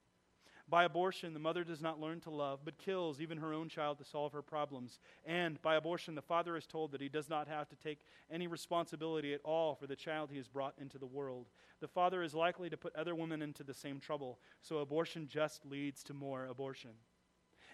[0.68, 3.98] By abortion, the mother does not learn to love, but kills even her own child
[3.98, 4.98] to solve her problems.
[5.24, 8.00] And by abortion, the father is told that he does not have to take
[8.30, 11.46] any responsibility at all for the child he has brought into the world.
[11.80, 15.64] The father is likely to put other women into the same trouble, so abortion just
[15.64, 16.90] leads to more abortion.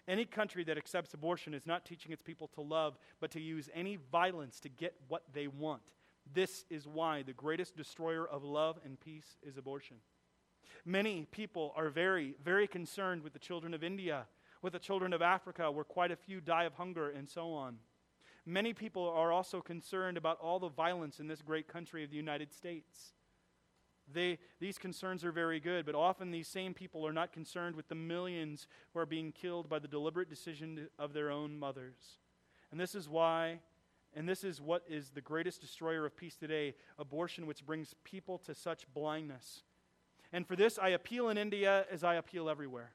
[0.08, 3.68] Any country that accepts abortion is not teaching its people to love, but to use
[3.74, 5.82] any violence to get what they want.
[6.34, 9.98] This is why the greatest destroyer of love and peace is abortion.
[10.84, 14.26] Many people are very, very concerned with the children of India,
[14.60, 17.76] with the children of Africa, where quite a few die of hunger, and so on.
[18.44, 22.16] Many people are also concerned about all the violence in this great country of the
[22.16, 23.14] United States.
[24.12, 27.88] They, these concerns are very good, but often these same people are not concerned with
[27.88, 32.18] the millions who are being killed by the deliberate decision of their own mothers.
[32.70, 33.60] And this is why,
[34.14, 38.38] and this is what is the greatest destroyer of peace today abortion, which brings people
[38.38, 39.62] to such blindness
[40.32, 42.92] and for this, I appeal in India as I appeal everywhere.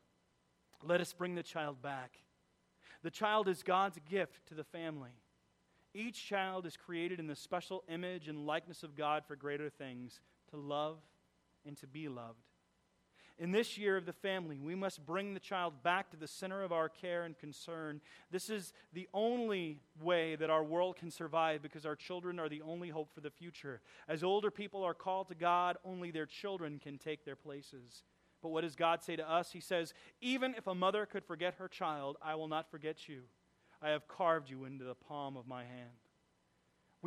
[0.84, 2.18] Let us bring the child back.
[3.03, 5.11] The child is God's gift to the family.
[5.93, 10.20] Each child is created in the special image and likeness of God for greater things
[10.52, 10.98] to love
[11.66, 12.39] and to be loved.
[13.39, 16.64] In this year of the family, we must bring the child back to the center
[16.64, 18.02] of our care and concern.
[18.32, 22.64] This is the only way that our world can survive because our children are the
[22.64, 23.82] only hope for the future.
[24.08, 28.04] As older people are called to God, only their children can take their places.
[28.41, 29.52] But what does God say to us?
[29.52, 33.22] He says, Even if a mother could forget her child, I will not forget you.
[33.84, 36.07] I have carved you into the palm of my hand.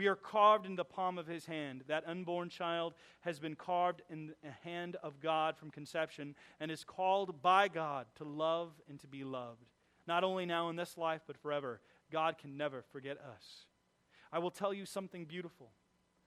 [0.00, 1.84] We are carved in the palm of his hand.
[1.86, 6.84] That unborn child has been carved in the hand of God from conception and is
[6.84, 9.66] called by God to love and to be loved.
[10.06, 11.82] Not only now in this life, but forever.
[12.10, 13.66] God can never forget us.
[14.32, 15.68] I will tell you something beautiful.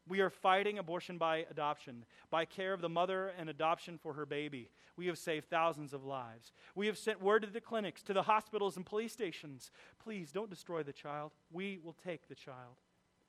[0.08, 4.28] We are fighting abortion by adoption, by care of the mother and adoption for her
[4.28, 4.70] baby.
[4.96, 6.52] We have saved thousands of lives.
[6.76, 9.72] We have sent word to the clinics, to the hospitals, and police stations.
[9.98, 11.32] Please don't destroy the child.
[11.52, 12.76] We will take the child.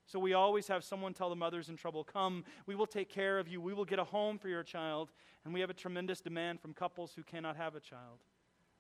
[0.07, 3.39] So we always have someone tell the mothers in trouble, Come, we will take care
[3.39, 3.61] of you.
[3.61, 5.11] We will get a home for your child.
[5.45, 8.21] And we have a tremendous demand from couples who cannot have a child.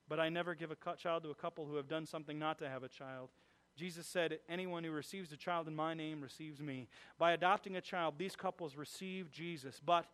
[0.08, 2.68] But I never give a child to a couple who have done something not to
[2.68, 3.30] have a child.
[3.76, 6.88] Jesus said, Anyone who receives a child in my name receives me.
[7.18, 9.80] By adopting a child, these couples receive Jesus.
[9.84, 10.06] But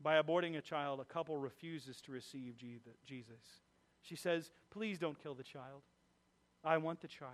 [0.00, 2.56] by aborting a child, a couple refuses to receive
[3.04, 3.60] Jesus.
[4.00, 5.82] She says, Please don't kill the child.
[6.64, 7.32] I want the child.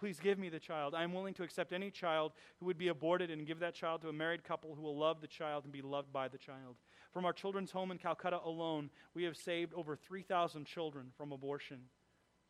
[0.00, 0.94] Please give me the child.
[0.94, 4.00] I am willing to accept any child who would be aborted and give that child
[4.00, 6.76] to a married couple who will love the child and be loved by the child.
[7.12, 11.80] From our children's home in Calcutta alone, we have saved over 3,000 children from abortion.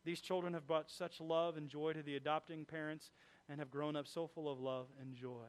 [0.05, 3.11] These children have brought such love and joy to the adopting parents
[3.49, 5.47] and have grown up so full of love and joy.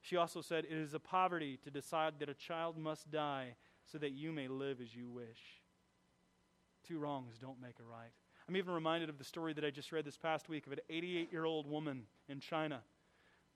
[0.00, 3.98] She also said, It is a poverty to decide that a child must die so
[3.98, 5.60] that you may live as you wish.
[6.86, 8.12] Two wrongs don't make a right.
[8.48, 10.80] I'm even reminded of the story that I just read this past week of an
[10.90, 12.82] 88 year old woman in China.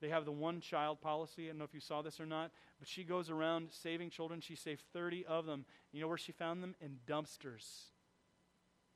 [0.01, 1.45] They have the one child policy.
[1.45, 4.39] I don't know if you saw this or not, but she goes around saving children.
[4.39, 5.65] She saved 30 of them.
[5.91, 6.75] You know where she found them?
[6.81, 7.65] In dumpsters.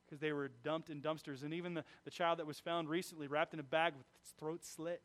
[0.06, 1.44] Because they were dumped in dumpsters.
[1.44, 4.32] And even the, the child that was found recently wrapped in a bag with its
[4.40, 5.02] throat slit.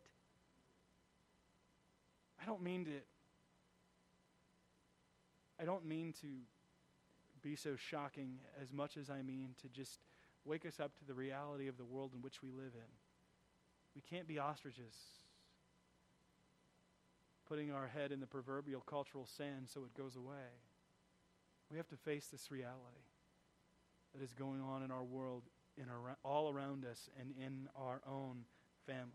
[2.40, 2.92] I don't mean to.
[5.60, 6.28] I don't mean to
[7.42, 9.98] be so shocking as much as I mean to just
[10.48, 12.90] wake us up to the reality of the world in which we live in.
[13.94, 14.94] We can't be ostriches,
[17.48, 20.56] putting our head in the proverbial cultural sand so it goes away.
[21.70, 23.04] We have to face this reality
[24.14, 25.42] that is going on in our world,
[25.76, 28.44] in our, all around us, and in our own
[28.86, 29.12] families.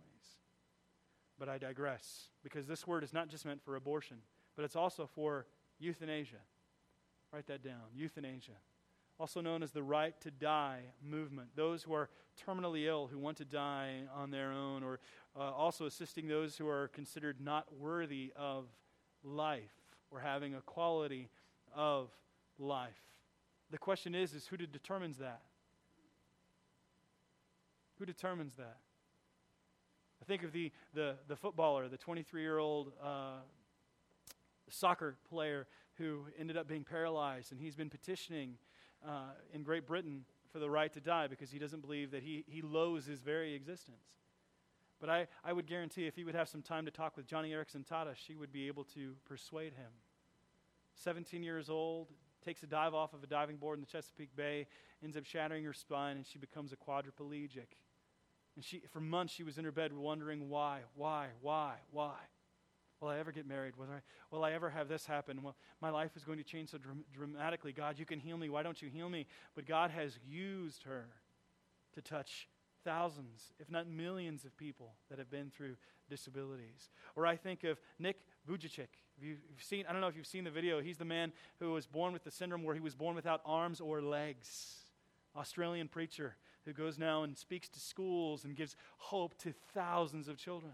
[1.40, 4.18] But I digress, because this word is not just meant for abortion,
[4.56, 5.48] but it's also for
[5.80, 6.44] euthanasia.
[7.32, 8.52] Write that down euthanasia
[9.20, 11.50] also known as the Right to Die movement.
[11.56, 12.10] Those who are
[12.46, 15.00] terminally ill, who want to die on their own, or
[15.36, 18.66] uh, also assisting those who are considered not worthy of
[19.24, 19.72] life
[20.12, 21.30] or having a quality
[21.76, 22.10] of
[22.58, 23.02] life.
[23.72, 25.42] The question is, is who determines that?
[28.00, 28.78] Who determines that?
[30.22, 33.40] I think of the, the, the footballer, the 23 year old uh,
[34.70, 38.58] soccer player who ended up being paralyzed, and he's been petitioning
[39.08, 42.44] uh, in Great Britain for the right to die because he doesn't believe that he,
[42.48, 44.06] he loathes his very existence.
[45.00, 47.52] But I, I would guarantee if he would have some time to talk with Joni
[47.52, 49.92] Eareckson Tada, she would be able to persuade him.
[50.96, 52.08] 17 years old,
[52.44, 54.68] takes a dive off of a diving board in the Chesapeake Bay,
[55.04, 57.78] ends up shattering her spine, and she becomes a quadriplegic.
[58.56, 62.16] And she, for months, she was in her bed wondering why, why, why, why.
[63.04, 63.76] Will I ever get married?
[63.76, 64.00] Will I,
[64.34, 65.44] will I ever have this happen?
[65.44, 67.74] Well, my life is going to change so dr- dramatically.
[67.74, 68.48] God, you can heal me.
[68.48, 69.28] Why don't you heal me?
[69.56, 71.08] But God has used her
[71.96, 72.48] to touch
[72.86, 75.76] thousands, if not millions, of people that have been through
[76.10, 76.92] disabilities.
[77.18, 78.88] Or I think of Nick Vujicic.
[79.22, 80.80] You've seen, I don't know if you've seen the video.
[80.80, 83.82] He's the man who was born with the syndrome where he was born without arms
[83.82, 84.76] or legs.
[85.36, 90.38] Australian preacher who goes now and speaks to schools and gives hope to thousands of
[90.38, 90.72] children.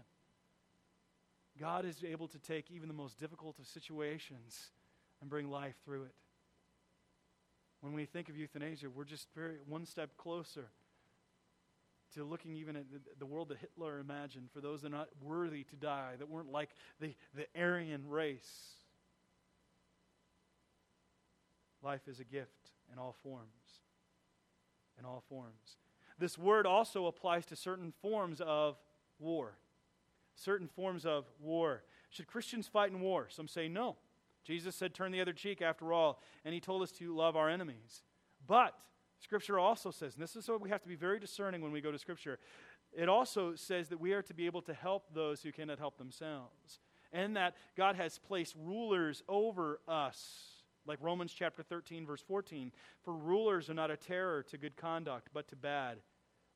[1.60, 4.70] God is able to take even the most difficult of situations
[5.20, 6.14] and bring life through it.
[7.82, 10.70] When we think of euthanasia, we're just very one step closer
[12.14, 12.84] to looking even at
[13.18, 16.50] the world that Hitler imagined for those that are not worthy to die, that weren't
[16.50, 18.74] like the, the Aryan race.
[21.82, 23.46] Life is a gift in all forms.
[24.98, 25.76] In all forms.
[26.18, 28.76] This word also applies to certain forms of
[29.18, 29.54] war.
[30.42, 31.82] Certain forms of war.
[32.08, 33.26] Should Christians fight in war?
[33.28, 33.96] Some say no.
[34.42, 37.50] Jesus said, turn the other cheek after all, and he told us to love our
[37.50, 38.02] enemies.
[38.46, 38.74] But
[39.18, 41.82] Scripture also says, and this is what we have to be very discerning when we
[41.82, 42.38] go to Scripture,
[42.96, 45.98] it also says that we are to be able to help those who cannot help
[45.98, 46.80] themselves.
[47.12, 50.62] And that God has placed rulers over us.
[50.86, 52.72] Like Romans chapter 13, verse 14.
[53.04, 55.98] For rulers are not a terror to good conduct, but to bad.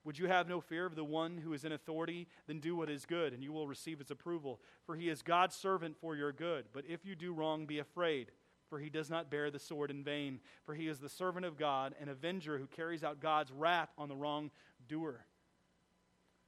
[0.05, 2.28] Would you have no fear of the one who is in authority?
[2.46, 4.61] Then do what is good, and you will receive his approval.
[4.84, 6.66] For he is God's servant for your good.
[6.72, 8.30] But if you do wrong, be afraid
[8.74, 10.40] for he does not bear the sword in vain.
[10.64, 14.09] For he is the servant of God, an avenger who carries out God's wrath on
[14.09, 15.26] the wrongdoer.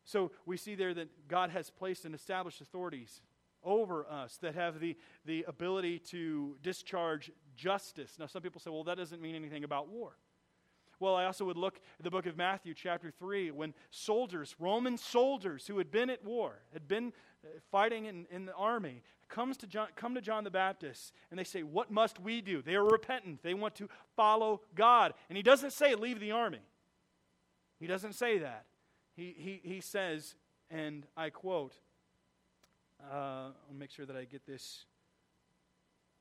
[0.05, 3.21] So we see there that God has placed and established authorities
[3.63, 8.17] over us that have the, the ability to discharge justice.
[8.19, 10.17] Now, some people say, well, that doesn't mean anything about war.
[10.99, 14.97] Well, I also would look at the book of Matthew, chapter 3, when soldiers, Roman
[14.97, 17.13] soldiers who had been at war, had been
[17.45, 21.39] uh, fighting in, in the army, comes to John, come to John the Baptist and
[21.39, 22.63] they say, What must we do?
[22.63, 23.43] They are repentant.
[23.43, 25.13] They want to follow God.
[25.29, 26.63] And he doesn't say, Leave the army.
[27.79, 28.65] He doesn't say that.
[29.15, 30.35] He, he, he says,
[30.71, 31.75] and I quote,
[33.11, 34.85] uh, I'll make sure that I get this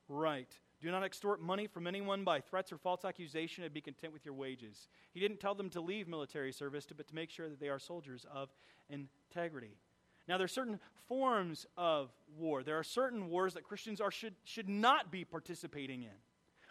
[0.08, 0.52] right.
[0.86, 4.24] Do not extort money from anyone by threats or false accusation, and be content with
[4.24, 4.88] your wages.
[5.16, 7.80] He didn't tell them to leave military service, but to make sure that they are
[7.80, 8.50] soldiers of
[8.88, 9.80] integrity.
[10.28, 12.62] Now, there are certain forms of war.
[12.62, 16.20] There are certain wars that Christians are, should, should not be participating in.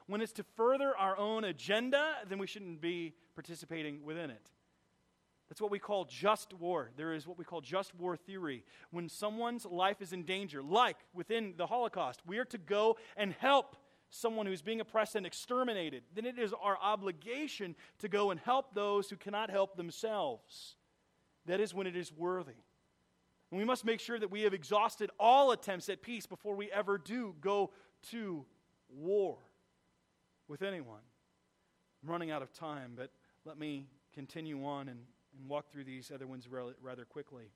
[0.07, 4.49] When it's to further our own agenda, then we shouldn't be participating within it.
[5.49, 6.91] That's what we call just war.
[6.97, 8.65] There is what we call just war theory.
[8.93, 13.33] When someone's life is in danger, like within the Holocaust, we are to go and
[13.33, 13.77] help
[14.15, 16.05] someone who's being oppressed and exterminated.
[16.15, 20.77] Then it is our obligation to go and help those who cannot help themselves.
[21.47, 22.53] That is when it is worthy.
[23.51, 26.71] And we must make sure that we have exhausted all attempts at peace before we
[26.71, 27.73] ever do go
[28.11, 28.45] to
[28.89, 29.39] war
[30.47, 31.01] with anyone.
[32.03, 33.11] I'm running out of time, but
[33.45, 35.01] let me continue on and,
[35.39, 37.51] and walk through these other ones rather quickly.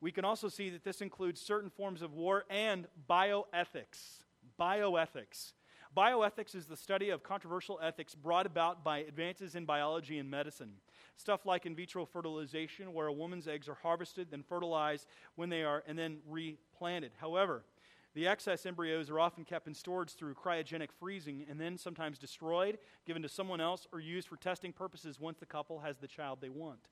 [0.00, 4.22] We can also see that this includes certain forms of war and bioethics.
[4.58, 5.52] Bioethics.
[5.94, 10.72] Bioethics is the study of controversial ethics brought about by advances in biology and medicine.
[11.16, 15.62] Stuff like in vitro fertilization, where a woman's eggs are harvested, then fertilized when they
[15.62, 17.12] are, and then replanted.
[17.20, 17.64] However,
[18.14, 22.78] the excess embryos are often kept in storage through cryogenic freezing and then sometimes destroyed,
[23.06, 26.38] given to someone else, or used for testing purposes once the couple has the child
[26.40, 26.88] they want.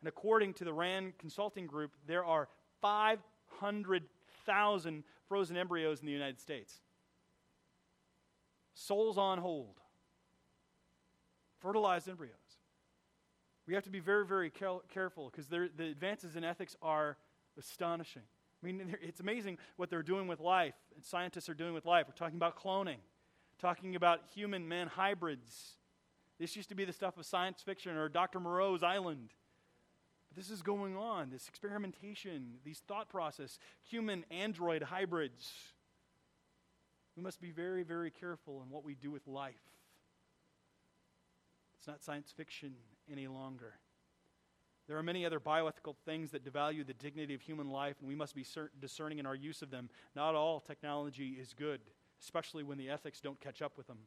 [0.00, 2.48] And according to the RAND Consulting Group, there are
[2.80, 6.80] 500,000 frozen embryos in the United States.
[8.74, 9.80] Souls on hold.
[11.60, 12.34] Fertilized embryos.
[13.66, 17.16] We have to be very, very careful because the advances in ethics are
[17.58, 18.22] astonishing.
[18.62, 22.06] I mean, it's amazing what they're doing with life, and scientists are doing with life.
[22.06, 22.98] We're talking about cloning,
[23.58, 25.76] talking about human man hybrids.
[26.38, 28.40] This used to be the stuff of science fiction or Dr.
[28.40, 29.30] Moreau's Island.
[30.28, 33.58] But this is going on, this experimentation, these thought process,
[33.88, 35.50] human android hybrids.
[37.16, 39.54] We must be very, very careful in what we do with life.
[41.78, 42.74] It's not science fiction
[43.10, 43.74] any longer.
[44.86, 48.14] There are many other bioethical things that devalue the dignity of human life, and we
[48.14, 48.44] must be
[48.80, 49.88] discerning in our use of them.
[50.14, 51.80] Not all technology is good,
[52.20, 53.98] especially when the ethics don't catch up with them.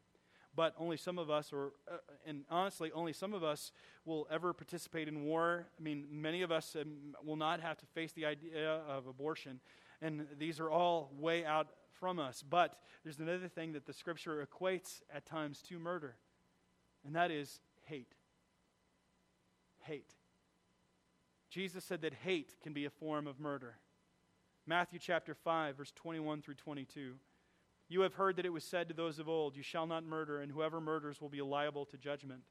[0.55, 3.71] But only some of us, or uh, and honestly, only some of us
[4.05, 5.67] will ever participate in war.
[5.79, 9.59] I mean, many of us um, will not have to face the idea of abortion,
[10.01, 11.67] and these are all way out
[11.99, 12.43] from us.
[12.47, 16.15] But there's another thing that the scripture equates at times to murder,
[17.05, 18.13] and that is hate.
[19.83, 20.13] Hate.
[21.49, 23.75] Jesus said that hate can be a form of murder.
[24.65, 27.13] Matthew chapter 5, verse 21 through 22.
[27.89, 30.41] You have heard that it was said to those of old, You shall not murder,
[30.41, 32.41] and whoever murders will be liable to judgment.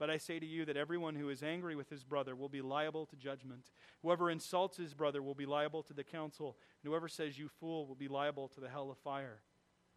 [0.00, 2.62] But I say to you that everyone who is angry with his brother will be
[2.62, 3.70] liable to judgment.
[4.00, 7.86] Whoever insults his brother will be liable to the council, and whoever says you fool
[7.86, 9.42] will be liable to the hell of fire.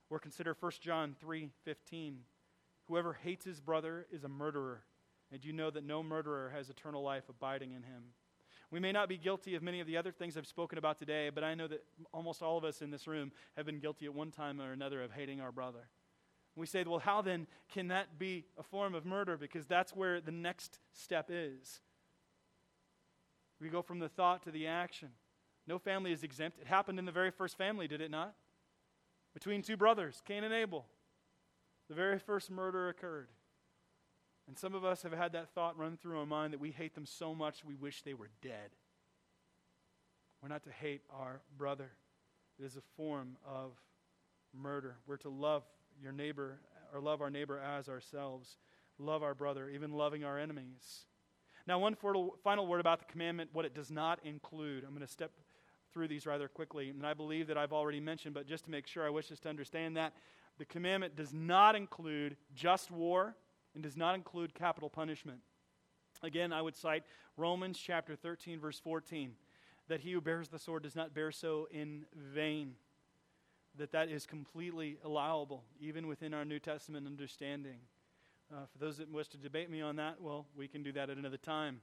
[0.10, 2.26] Or consider 1 John 3:15.
[2.88, 4.84] Whoever hates his brother is a murderer,
[5.32, 8.14] and you know that no murderer has eternal life abiding in him.
[8.72, 11.30] We may not be guilty of many of the other things I've spoken about today,
[11.30, 14.14] but I know that almost all of us in this room have been guilty at
[14.14, 15.88] one time or another of hating our brother.
[16.56, 19.38] We say, well, how then can that be a form of murder?
[19.38, 21.82] Because that's where the next step is.
[23.60, 25.10] We go from the thought to the action.
[25.66, 26.60] No family is exempt.
[26.60, 28.36] It happened in the very first family, did it not?
[29.34, 30.86] Between two brothers, Cain and Abel.
[31.90, 33.30] The very first murder occurred.
[34.48, 36.96] And some of us have had that thought run through our mind that we hate
[36.96, 38.72] them so much we wish they were dead.
[40.42, 41.92] We're not to hate our brother,
[42.60, 43.72] it is a form of
[44.54, 44.98] murder.
[45.08, 45.64] We're to love
[46.02, 46.60] your neighbor
[46.94, 48.58] or love our neighbor as ourselves,
[49.00, 51.06] love our brother, even loving our enemies.
[51.66, 54.84] Now, one final word about the commandment, what it does not include.
[54.84, 55.32] I'm going to step
[55.94, 58.88] through these rather quickly, and I believe that I've already mentioned, but just to make
[58.88, 60.14] sure, I wish us to understand that
[60.58, 63.36] the commandment does not include just war
[63.74, 65.40] and does not include capital punishment.
[66.22, 67.04] Again, I would cite
[67.38, 69.34] Romans chapter 13, verse 14,
[69.88, 72.76] that he who bears the sword does not bear so in vain.
[73.78, 77.80] That that is completely allowable, even within our New Testament understanding.
[78.54, 81.10] Uh, for those that wish to debate me on that, well, we can do that
[81.10, 81.82] at another time.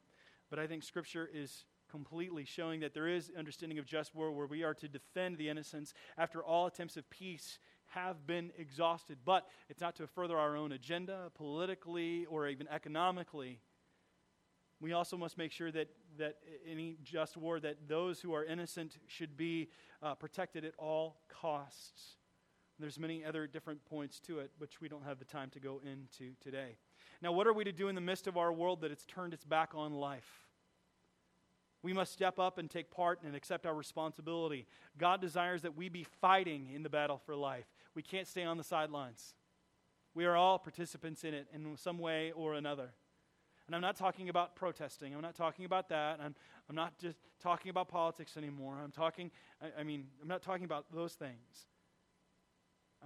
[0.51, 4.47] But I think Scripture is completely showing that there is understanding of just war where
[4.47, 9.19] we are to defend the innocents after all attempts of peace have been exhausted.
[9.25, 13.59] But it's not to further our own agenda politically or even economically.
[14.81, 15.89] We also must make sure that,
[16.19, 16.37] that
[16.69, 19.69] any just war, that those who are innocent should be
[20.03, 22.17] uh, protected at all costs.
[22.79, 25.81] There's many other different points to it, which we don't have the time to go
[25.85, 26.79] into today.
[27.21, 29.35] Now, what are we to do in the midst of our world that it's turned
[29.35, 30.47] its back on life?
[31.83, 34.67] We must step up and take part and accept our responsibility.
[34.99, 37.67] God desires that we be fighting in the battle for life.
[37.95, 39.35] We can't stay on the sidelines.
[40.15, 42.93] We are all participants in it in some way or another.
[43.71, 45.15] And I'm not talking about protesting.
[45.15, 46.19] I'm not talking about that.
[46.21, 46.35] I'm,
[46.69, 48.77] I'm not just talking about politics anymore.
[48.83, 49.31] I'm talking,
[49.63, 51.69] I, I mean, I'm not talking about those things.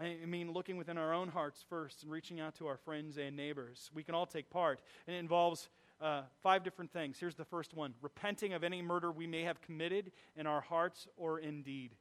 [0.00, 3.36] I mean, looking within our own hearts first and reaching out to our friends and
[3.36, 3.90] neighbors.
[3.92, 4.80] We can all take part.
[5.06, 5.68] And it involves
[6.00, 7.18] uh, five different things.
[7.20, 11.06] Here's the first one repenting of any murder we may have committed in our hearts
[11.18, 11.94] or in deed.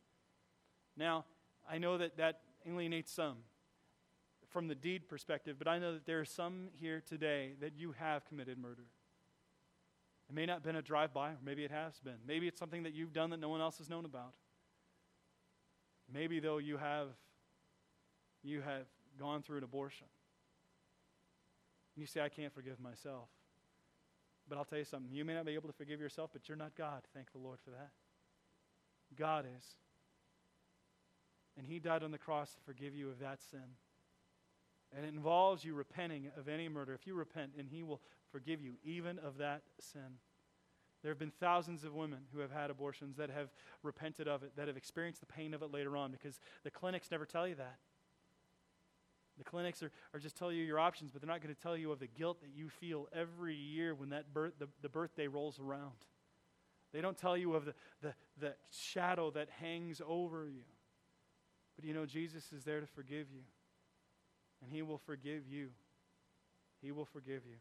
[0.96, 1.26] Now,
[1.70, 3.40] I know that that alienates some
[4.54, 7.94] from the deed perspective, but I know that there are some here today that you
[7.94, 8.86] have committed murder.
[10.30, 12.20] It may not have been a drive by, or maybe it has been.
[12.26, 14.34] Maybe it's something that you've done that no one else has known about.
[16.12, 17.08] Maybe, though, you have,
[18.44, 18.86] you have
[19.20, 20.08] gone through an abortion.
[21.96, 23.28] And you say, I can't forgive myself.
[24.48, 25.12] But I'll tell you something.
[25.12, 27.02] You may not be able to forgive yourself, but you're not God.
[27.14, 27.90] Thank the Lord for that.
[29.18, 29.66] God is.
[31.58, 33.78] And He died on the cross to forgive you of that sin.
[34.96, 36.94] And it involves you repenting of any murder.
[36.94, 40.20] If you repent, and He will forgive you even of that sin.
[41.02, 43.50] There have been thousands of women who have had abortions that have
[43.84, 47.12] repented of it, that have experienced the pain of it later on because the clinics
[47.12, 47.78] never tell you that.
[49.38, 51.76] The clinics are, are just telling you your options, but they're not going to tell
[51.76, 55.28] you of the guilt that you feel every year when that birth, the, the birthday
[55.28, 55.92] rolls around.
[56.94, 60.64] They don't tell you of the, the, the shadow that hangs over you.
[61.76, 63.42] But you know, Jesus is there to forgive you.
[64.64, 65.70] And he will forgive you.
[66.82, 67.58] He will forgive you.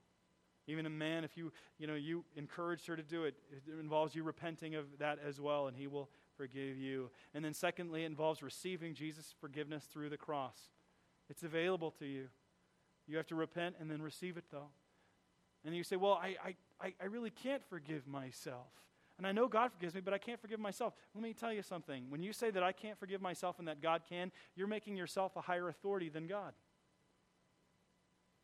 [0.68, 4.14] Even a man, if you, you know, you encouraged her to do it, it involves
[4.14, 7.10] you repenting of that as well, and he will forgive you.
[7.34, 10.56] And then secondly, it involves receiving Jesus' forgiveness through the cross.
[11.28, 12.28] It's available to you.
[13.08, 14.68] You have to repent and then receive it, though.
[15.64, 16.36] And you say, Well, I,
[16.80, 18.70] I, I really can't forgive myself.
[19.18, 20.94] And I know God forgives me, but I can't forgive myself.
[21.14, 22.06] Let me tell you something.
[22.08, 25.36] When you say that I can't forgive myself and that God can, you're making yourself
[25.36, 26.54] a higher authority than God.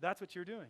[0.01, 0.69] That's what you're doing.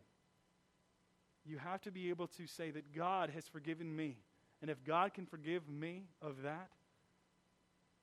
[1.45, 4.19] You have to be able to say that God has forgiven me.
[4.61, 6.71] And if God can forgive me of that,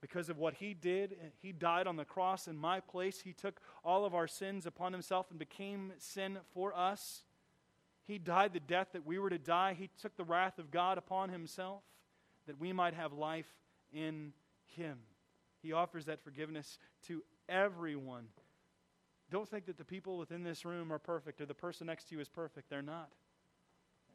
[0.06, 3.22] Because of what he did, he died on the cross in my place.
[3.22, 7.24] He took all of our sins upon himself and became sin for us.
[8.04, 9.76] He died the death that we were to die.
[9.76, 11.82] He took the wrath of God upon himself
[12.46, 13.52] that we might have life
[13.92, 14.34] in
[14.68, 15.00] him.
[15.64, 18.26] He offers that forgiveness to everyone.
[19.32, 22.16] Don't think that the people within this room are perfect or the person next to
[22.16, 22.70] you is perfect.
[22.70, 23.10] They're not.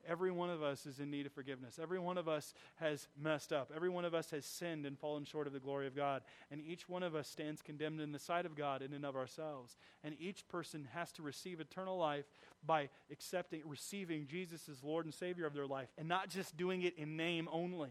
[0.09, 1.79] Every one of us is in need of forgiveness.
[1.81, 3.71] Every one of us has messed up.
[3.75, 6.23] Every one of us has sinned and fallen short of the glory of God.
[6.51, 9.15] And each one of us stands condemned in the sight of God in and of
[9.15, 9.77] ourselves.
[10.03, 12.25] And each person has to receive eternal life
[12.65, 15.89] by accepting, receiving Jesus as Lord and Savior of their life.
[15.99, 17.91] And not just doing it in name only,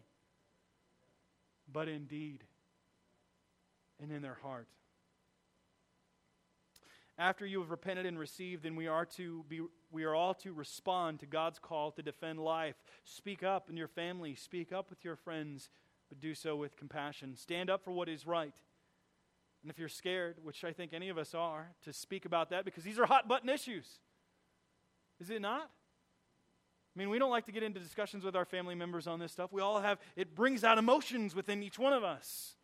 [1.71, 2.43] but in deed
[4.01, 4.67] and in their heart.
[7.19, 9.59] After you have repented and received, then we are to be
[9.91, 12.75] we are all to respond to God's call to defend life.
[13.03, 15.69] Speak up in your family, speak up with your friends,
[16.07, 17.35] but do so with compassion.
[17.35, 18.53] Stand up for what is right.
[19.61, 22.63] And if you're scared, which I think any of us are, to speak about that
[22.63, 23.85] because these are hot button issues.
[25.19, 25.69] Is it not?
[26.95, 29.33] I mean, we don't like to get into discussions with our family members on this
[29.33, 29.51] stuff.
[29.51, 32.55] We all have, it brings out emotions within each one of us.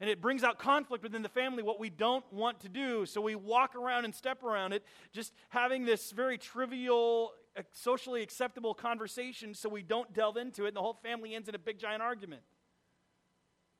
[0.00, 3.04] And it brings out conflict within the family, what we don't want to do.
[3.04, 8.22] So we walk around and step around it, just having this very trivial, uh, socially
[8.22, 11.58] acceptable conversation so we don't delve into it, and the whole family ends in a
[11.58, 12.42] big giant argument.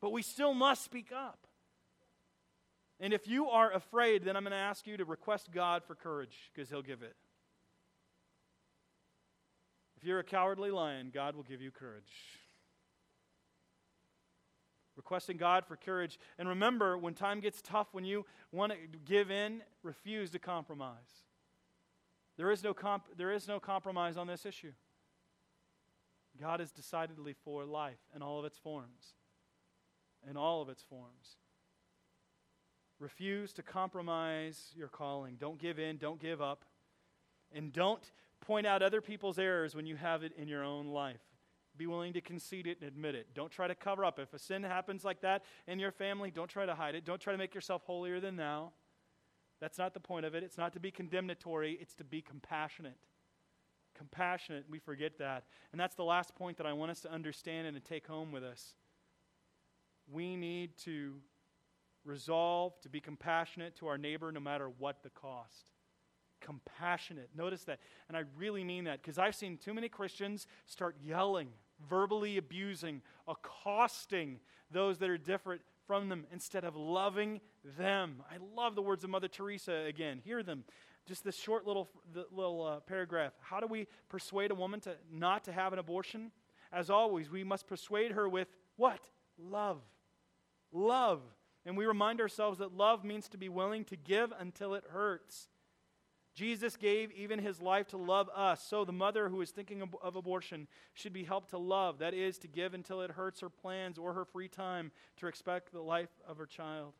[0.00, 1.46] But we still must speak up.
[3.00, 5.94] And if you are afraid, then I'm going to ask you to request God for
[5.94, 7.14] courage because He'll give it.
[9.96, 12.12] If you're a cowardly lion, God will give you courage
[15.08, 16.18] requesting God for courage.
[16.38, 21.24] And remember, when time gets tough, when you want to give in, refuse to compromise.
[22.36, 24.72] There is no, comp- there is no compromise on this issue.
[26.38, 29.14] God is decidedly for life in all of its forms.
[30.28, 31.38] In all of its forms.
[33.00, 35.36] Refuse to compromise your calling.
[35.40, 35.96] Don't give in.
[35.96, 36.66] Don't give up.
[37.50, 41.22] And don't point out other people's errors when you have it in your own life.
[41.78, 43.28] Be willing to concede it and admit it.
[43.34, 44.18] Don't try to cover up.
[44.18, 47.04] If a sin happens like that in your family, don't try to hide it.
[47.04, 48.72] Don't try to make yourself holier than thou.
[49.60, 50.42] That's not the point of it.
[50.42, 52.98] It's not to be condemnatory, it's to be compassionate.
[53.96, 55.44] Compassionate, we forget that.
[55.72, 58.32] And that's the last point that I want us to understand and to take home
[58.32, 58.74] with us.
[60.10, 61.14] We need to
[62.04, 65.66] resolve to be compassionate to our neighbor no matter what the cost
[66.40, 67.30] compassionate.
[67.36, 67.80] Notice that.
[68.08, 71.48] And I really mean that because I've seen too many Christians start yelling
[71.88, 77.40] verbally abusing, accosting those that are different from them instead of loving
[77.78, 78.22] them.
[78.30, 80.20] I love the words of Mother Teresa again.
[80.24, 80.64] Hear them.
[81.06, 81.88] Just this short little,
[82.30, 83.32] little uh, paragraph.
[83.40, 86.30] How do we persuade a woman to not to have an abortion?
[86.70, 89.00] As always, we must persuade her with what?
[89.38, 89.80] Love.
[90.70, 91.22] Love.
[91.64, 95.48] And we remind ourselves that love means to be willing to give until it hurts.
[96.38, 98.62] Jesus gave even his life to love us.
[98.62, 101.98] So the mother who is thinking of, abortion should be helped to love.
[101.98, 105.72] That is, to give until it hurts her plans or her free time to respect
[105.72, 106.92] the life of her child.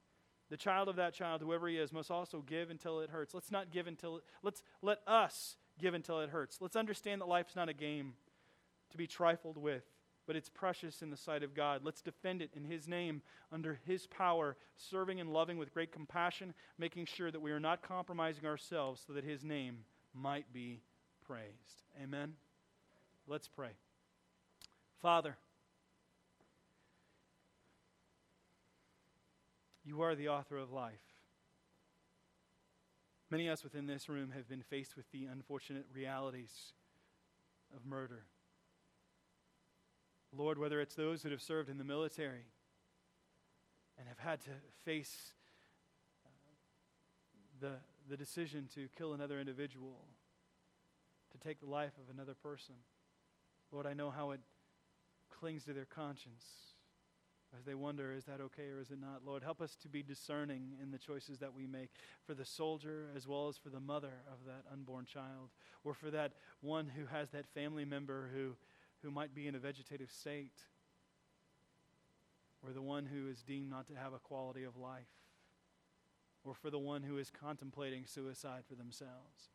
[0.50, 3.32] The child of that child, whoever he is, must also give until it hurts.
[3.32, 6.58] Let's not give until it, let's let us give until it hurts.
[6.60, 8.14] Let's understand that life's not a game
[8.90, 9.84] to be trifled with
[10.28, 11.80] but it's precious in the sight of God.
[11.82, 16.52] Let's defend it in His name, under His power, serving and loving with great compassion,
[16.76, 19.78] making sure that we are not compromising ourselves so that His name
[20.12, 20.82] might be
[21.26, 21.82] praised.
[22.00, 22.34] Amen.
[23.26, 23.70] Let's pray.
[25.00, 25.38] Father,
[29.82, 30.92] you are the author of life.
[33.30, 36.74] Many of us within this room have been faced with the unfortunate realities
[37.74, 38.24] of murder.
[40.36, 42.46] Lord, whether it's those that have served in the military
[43.98, 44.50] and have had to
[44.84, 45.32] face
[46.24, 46.28] uh,
[47.60, 47.72] the,
[48.08, 50.04] the decision to kill another individual,
[51.32, 52.74] to take the life of another person.
[53.72, 54.40] Lord, I know how it
[55.30, 56.44] clings to their conscience
[57.58, 59.22] as they wonder, is that okay or is it not?
[59.24, 61.90] Lord, help us to be discerning in the choices that we make
[62.26, 65.48] for the soldier as well as for the mother of that unborn child,
[65.82, 68.54] or for that one who has that family member who
[69.02, 70.64] who might be in a vegetative state,
[72.62, 75.06] or the one who is deemed not to have a quality of life,
[76.44, 79.50] or for the one who is contemplating suicide for themselves.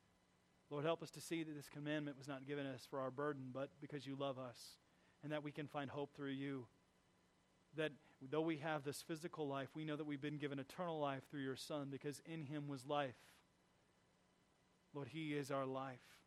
[0.70, 3.50] Lord, help us to see that this commandment was not given us for our burden,
[3.54, 4.78] but because you love us,
[5.22, 6.66] and that we can find hope through you.
[7.76, 7.92] That
[8.22, 11.42] though we have this physical life, we know that we've been given eternal life through
[11.42, 13.16] your Son, because in him was life.
[14.94, 16.23] Lord, he is our life.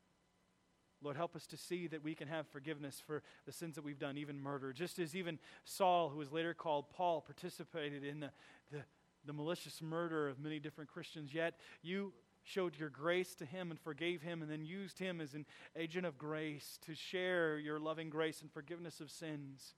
[1.07, 3.96] Lord, help us to see that we can have forgiveness for the sins that we've
[3.96, 4.72] done, even murder.
[4.72, 8.30] Just as even Saul, who was later called Paul, participated in the,
[8.72, 8.80] the,
[9.24, 13.78] the malicious murder of many different Christians, yet you showed your grace to him and
[13.78, 15.46] forgave him, and then used him as an
[15.76, 19.74] agent of grace to share your loving grace and forgiveness of sins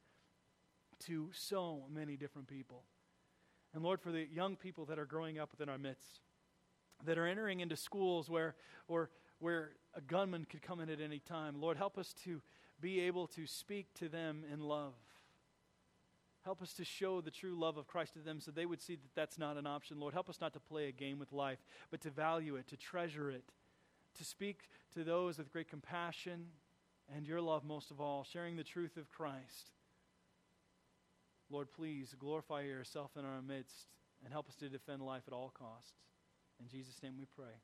[1.01, 2.85] to so many different people.
[3.75, 6.21] And Lord, for the young people that are growing up within our midst,
[7.05, 8.55] that are entering into schools where,
[8.89, 9.11] or,
[9.41, 12.41] where a gunman could come in at any time, Lord, help us to
[12.81, 14.95] be able to speak to them in love.
[16.45, 18.95] Help us to show the true love of Christ to them so they would see
[18.95, 19.99] that that's not an option.
[19.99, 21.59] Lord, help us not to play a game with life,
[21.91, 23.43] but to value it, to treasure it,
[24.17, 26.47] to speak to those with great compassion
[27.15, 29.73] and your love most of all, sharing the truth of Christ.
[31.51, 33.89] Lord, please glorify yourself in our midst
[34.23, 35.93] and help us to defend life at all costs.
[36.61, 37.55] In Jesus' name we pray.